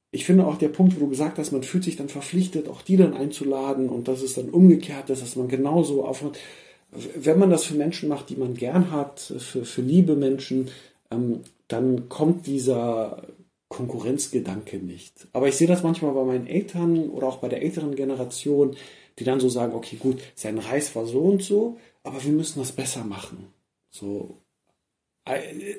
[0.09, 2.81] ich finde auch der Punkt, wo du gesagt hast, man fühlt sich dann verpflichtet, auch
[2.81, 6.39] die dann einzuladen und dass es dann umgekehrt ist, dass man genauso aufhört.
[7.15, 10.69] Wenn man das für Menschen macht, die man gern hat, für, für liebe Menschen,
[11.11, 13.21] ähm, dann kommt dieser
[13.69, 15.27] Konkurrenzgedanke nicht.
[15.33, 18.75] Aber ich sehe das manchmal bei meinen Eltern oder auch bei der älteren Generation,
[19.19, 22.57] die dann so sagen, okay, gut, sein Reis war so und so, aber wir müssen
[22.57, 23.53] das besser machen.
[23.91, 24.38] So,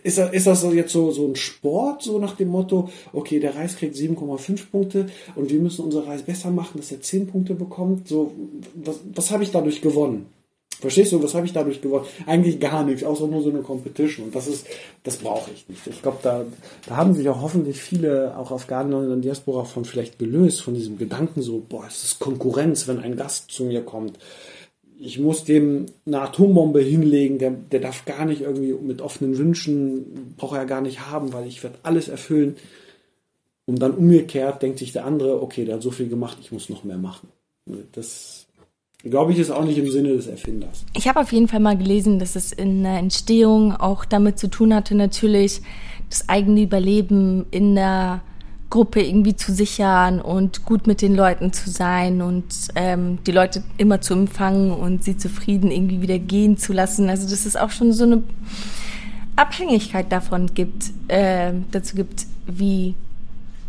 [0.02, 3.56] ist das, ist das jetzt so, so ein Sport, so nach dem Motto, okay, der
[3.56, 7.54] Reis kriegt 7,5 Punkte und wir müssen unser Reis besser machen, dass er 10 Punkte
[7.54, 8.08] bekommt?
[8.08, 8.32] So,
[8.74, 10.26] was, was habe ich dadurch gewonnen?
[10.80, 12.06] Verstehst du, was habe ich dadurch gewonnen?
[12.26, 14.26] Eigentlich gar nichts, außer nur so eine Competition.
[14.26, 14.64] Und das ist,
[15.02, 15.84] das brauche ich nicht.
[15.86, 16.44] Ich glaube, da,
[16.86, 20.96] da haben sich auch hoffentlich viele, auch Afghanen der Diaspora, von vielleicht gelöst, von diesem
[20.96, 24.18] Gedanken so, boah, es ist Konkurrenz, wenn ein Gast zu mir kommt.
[25.00, 30.34] Ich muss dem eine Atombombe hinlegen, der, der darf gar nicht irgendwie mit offenen Wünschen,
[30.36, 32.56] braucht er gar nicht haben, weil ich werde alles erfüllen.
[33.66, 36.68] Und dann umgekehrt denkt sich der andere, okay, der hat so viel gemacht, ich muss
[36.68, 37.28] noch mehr machen.
[37.92, 38.46] Das
[39.02, 40.84] glaube ich, ist auch nicht im Sinne des Erfinders.
[40.96, 44.48] Ich habe auf jeden Fall mal gelesen, dass es in der Entstehung auch damit zu
[44.48, 45.60] tun hatte, natürlich
[46.10, 48.22] das eigene Überleben in der
[48.70, 52.44] Gruppe irgendwie zu sichern und gut mit den Leuten zu sein und
[52.74, 57.08] ähm, die Leute immer zu empfangen und sie zufrieden irgendwie wieder gehen zu lassen.
[57.08, 58.22] Also das ist auch schon so eine
[59.36, 62.94] Abhängigkeit davon gibt, äh, dazu gibt, wie,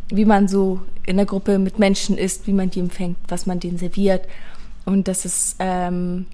[0.10, 3.60] wie man so in der Gruppe mit Menschen ist, wie man die empfängt, was man
[3.60, 4.28] denen serviert.
[4.86, 6.26] Und dass es ähm,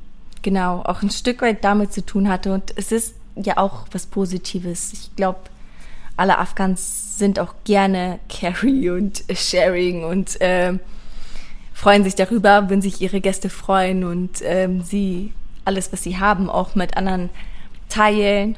[0.41, 2.53] genau auch ein Stück weit damit zu tun hatte.
[2.53, 4.93] Und es ist ja auch was Positives.
[4.93, 5.39] Ich glaube,
[6.17, 10.73] alle Afghans sind auch gerne Carry und Sharing und äh,
[11.73, 15.33] freuen sich darüber, wenn sich ihre Gäste freuen und ähm, sie
[15.65, 17.29] alles, was sie haben, auch mit anderen
[17.89, 18.57] teilen.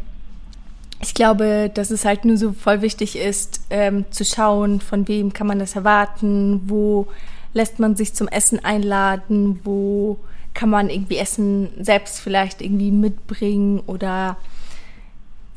[1.01, 5.31] Ich glaube, dass es halt nur so voll wichtig ist, ähm, zu schauen, von wem
[5.33, 7.07] kann man das erwarten, wo
[7.53, 10.17] lässt man sich zum Essen einladen, wo
[10.53, 14.37] kann man irgendwie Essen selbst vielleicht irgendwie mitbringen oder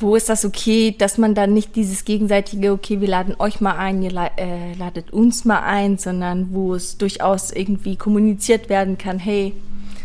[0.01, 3.77] wo ist das okay, dass man dann nicht dieses gegenseitige, okay, wir laden euch mal
[3.77, 9.19] ein, ihr äh, ladet uns mal ein, sondern wo es durchaus irgendwie kommuniziert werden kann,
[9.19, 9.55] hey,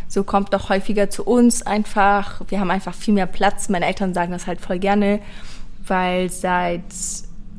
[0.08, 2.42] so kommt doch häufiger zu uns einfach.
[2.50, 3.70] Wir haben einfach viel mehr Platz.
[3.70, 5.20] Meine Eltern sagen das halt voll gerne,
[5.88, 6.84] weil seit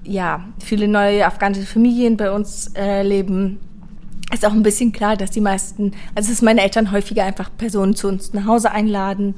[0.04, 3.58] ja viele neue afghanische Familien bei uns äh, leben,
[4.32, 7.94] ist auch ein bisschen klar, dass die meisten, also dass meine Eltern häufiger einfach Personen
[7.94, 9.34] zu uns nach Hause einladen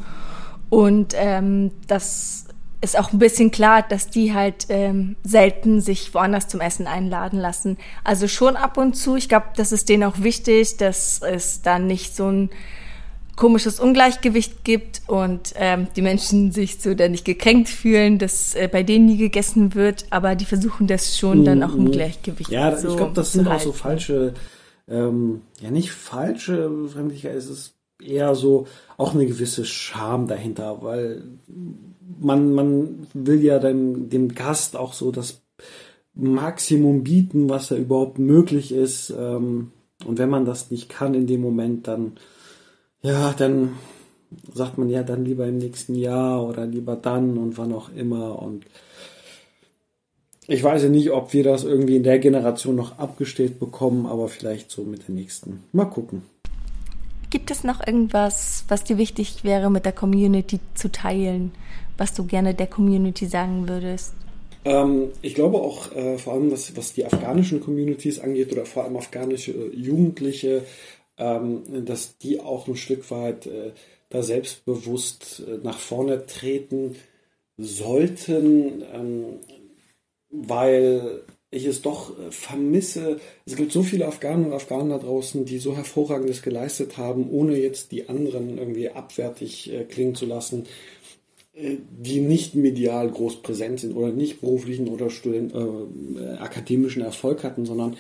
[0.71, 2.48] und ähm, das
[2.81, 7.39] ist auch ein bisschen klar, dass die halt ähm, selten sich woanders zum Essen einladen
[7.39, 7.77] lassen.
[8.05, 9.17] Also schon ab und zu.
[9.17, 12.51] Ich glaube, das ist denen auch wichtig, dass es dann nicht so ein
[13.39, 18.69] komisches Ungleichgewicht gibt und ähm, die Menschen sich so dann nicht gekränkt fühlen, dass äh,
[18.71, 21.93] bei denen nie gegessen wird, aber die versuchen das schon dann auch im mhm.
[21.93, 24.35] Gleichgewicht ja, so ich glaube, das sind auch so falsche,
[24.89, 28.67] ähm, ja nicht falsche Fremdlichkeit, es ist eher so
[28.97, 31.23] auch eine gewisse Scham dahinter, weil
[32.21, 35.43] man, man will ja dann dem Gast auch so das
[36.15, 39.11] Maximum bieten, was da überhaupt möglich ist.
[39.11, 39.73] Ähm,
[40.05, 42.13] und wenn man das nicht kann in dem Moment, dann,
[43.03, 43.75] ja, dann
[44.53, 48.41] sagt man ja dann lieber im nächsten Jahr oder lieber dann und wann auch immer.
[48.43, 48.67] Und
[50.47, 54.29] ich weiß ja nicht, ob wir das irgendwie in der Generation noch abgestellt bekommen, aber
[54.29, 55.65] vielleicht so mit der nächsten.
[55.73, 56.23] Mal gucken.
[57.31, 61.53] Gibt es noch irgendwas, was dir wichtig wäre, mit der Community zu teilen?
[61.99, 64.15] Was du gerne der Community sagen würdest?
[64.65, 68.85] Ähm, ich glaube auch äh, vor allem, was, was die afghanischen Communities angeht oder vor
[68.85, 70.63] allem afghanische äh, Jugendliche,
[71.19, 73.73] ähm, dass die auch ein Stück weit äh,
[74.09, 76.97] da selbstbewusst äh, nach vorne treten
[77.57, 79.25] sollten, ähm,
[80.31, 83.21] weil ich es doch äh, vermisse.
[83.47, 87.57] Es gibt so viele Afghanen und Afghanen da draußen, die so hervorragendes geleistet haben, ohne
[87.57, 90.67] jetzt die anderen irgendwie abwertig äh, klingen zu lassen
[91.59, 97.67] die nicht medial groß präsent sind oder nicht beruflichen oder Student, äh, akademischen Erfolg hatten,
[97.67, 97.97] sondern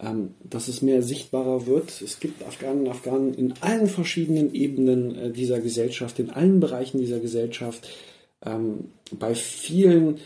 [0.00, 2.02] ähm, dass es mehr sichtbarer wird.
[2.02, 6.98] Es gibt Afghanen und Afghanen in allen verschiedenen Ebenen äh, dieser Gesellschaft, in allen Bereichen
[6.98, 7.88] dieser Gesellschaft.
[8.44, 10.18] Ähm, bei vielen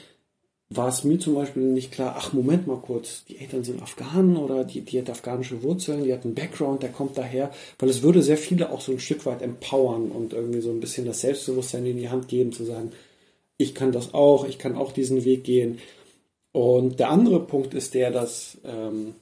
[0.77, 4.37] war es mir zum Beispiel nicht klar, ach Moment mal kurz, die Eltern sind Afghanen
[4.37, 8.03] oder die, die hat afghanische Wurzeln, die hat einen Background, der kommt daher, weil es
[8.03, 11.21] würde sehr viele auch so ein Stück weit empowern und irgendwie so ein bisschen das
[11.21, 12.93] Selbstbewusstsein in die Hand geben, zu sagen,
[13.57, 15.79] ich kann das auch, ich kann auch diesen Weg gehen.
[16.53, 19.15] Und der andere Punkt ist der, dass ähm,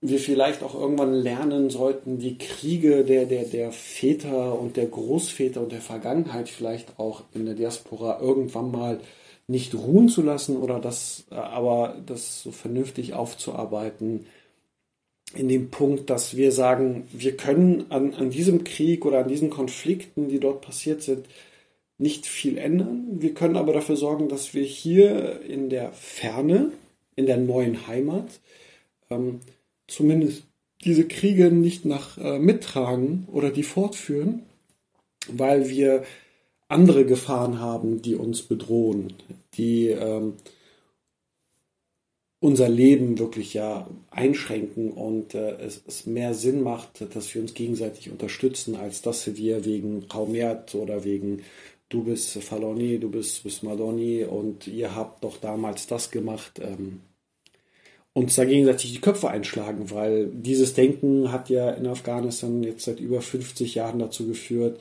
[0.00, 5.60] wir vielleicht auch irgendwann lernen sollten, die Kriege der, der, der Väter und der Großväter
[5.60, 9.00] und der Vergangenheit vielleicht auch in der Diaspora irgendwann mal
[9.52, 14.26] nicht ruhen zu lassen oder das, äh, aber das so vernünftig aufzuarbeiten
[15.34, 19.50] in dem Punkt, dass wir sagen, wir können an, an diesem Krieg oder an diesen
[19.50, 21.26] Konflikten, die dort passiert sind,
[21.98, 23.06] nicht viel ändern.
[23.12, 26.72] Wir können aber dafür sorgen, dass wir hier in der Ferne,
[27.16, 28.40] in der neuen Heimat,
[29.10, 29.40] ähm,
[29.86, 30.44] zumindest
[30.84, 34.42] diese Kriege nicht nach äh, mittragen oder die fortführen,
[35.28, 36.04] weil wir
[36.72, 39.14] andere Gefahren haben, die uns bedrohen,
[39.54, 40.34] die ähm,
[42.40, 47.54] unser Leben wirklich ja einschränken und äh, es, es, mehr Sinn macht, dass wir uns
[47.54, 51.42] gegenseitig unterstützen, als dass wir wegen Kaumiat oder wegen
[51.88, 57.02] du bist Faloni, du bist, bist Madoni und ihr habt doch damals das gemacht, ähm,
[58.12, 62.98] uns da gegenseitig die Köpfe einschlagen, weil dieses Denken hat ja in Afghanistan jetzt seit
[62.98, 64.80] über 50 Jahren dazu geführt,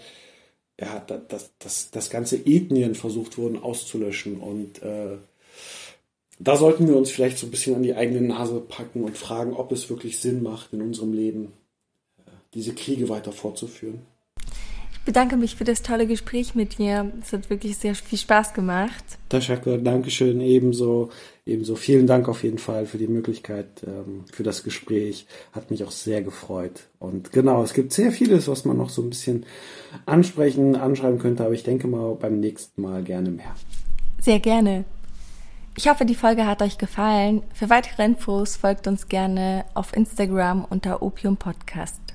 [0.79, 4.39] ja, dass, dass, dass ganze Ethnien versucht wurden auszulöschen.
[4.39, 5.17] Und äh,
[6.39, 9.53] da sollten wir uns vielleicht so ein bisschen an die eigene Nase packen und fragen,
[9.53, 11.53] ob es wirklich Sinn macht, in unserem Leben
[12.25, 14.01] äh, diese Kriege weiter fortzuführen.
[14.91, 17.11] Ich bedanke mich für das tolle Gespräch mit dir.
[17.21, 19.03] Es hat wirklich sehr viel Spaß gemacht.
[19.29, 20.41] Tashaka, Dankeschön.
[20.41, 21.09] Ebenso,
[21.51, 21.75] ebenso.
[21.75, 25.25] Vielen Dank auf jeden Fall für die Möglichkeit, ähm, für das Gespräch.
[25.51, 26.87] Hat mich auch sehr gefreut.
[26.99, 29.45] Und genau, es gibt sehr vieles, was man noch so ein bisschen
[30.05, 33.55] ansprechen, anschreiben könnte, aber ich denke mal beim nächsten Mal gerne mehr.
[34.19, 34.85] Sehr gerne.
[35.77, 37.43] Ich hoffe, die Folge hat euch gefallen.
[37.53, 42.10] Für weitere Infos folgt uns gerne auf Instagram unter Opium Podcast.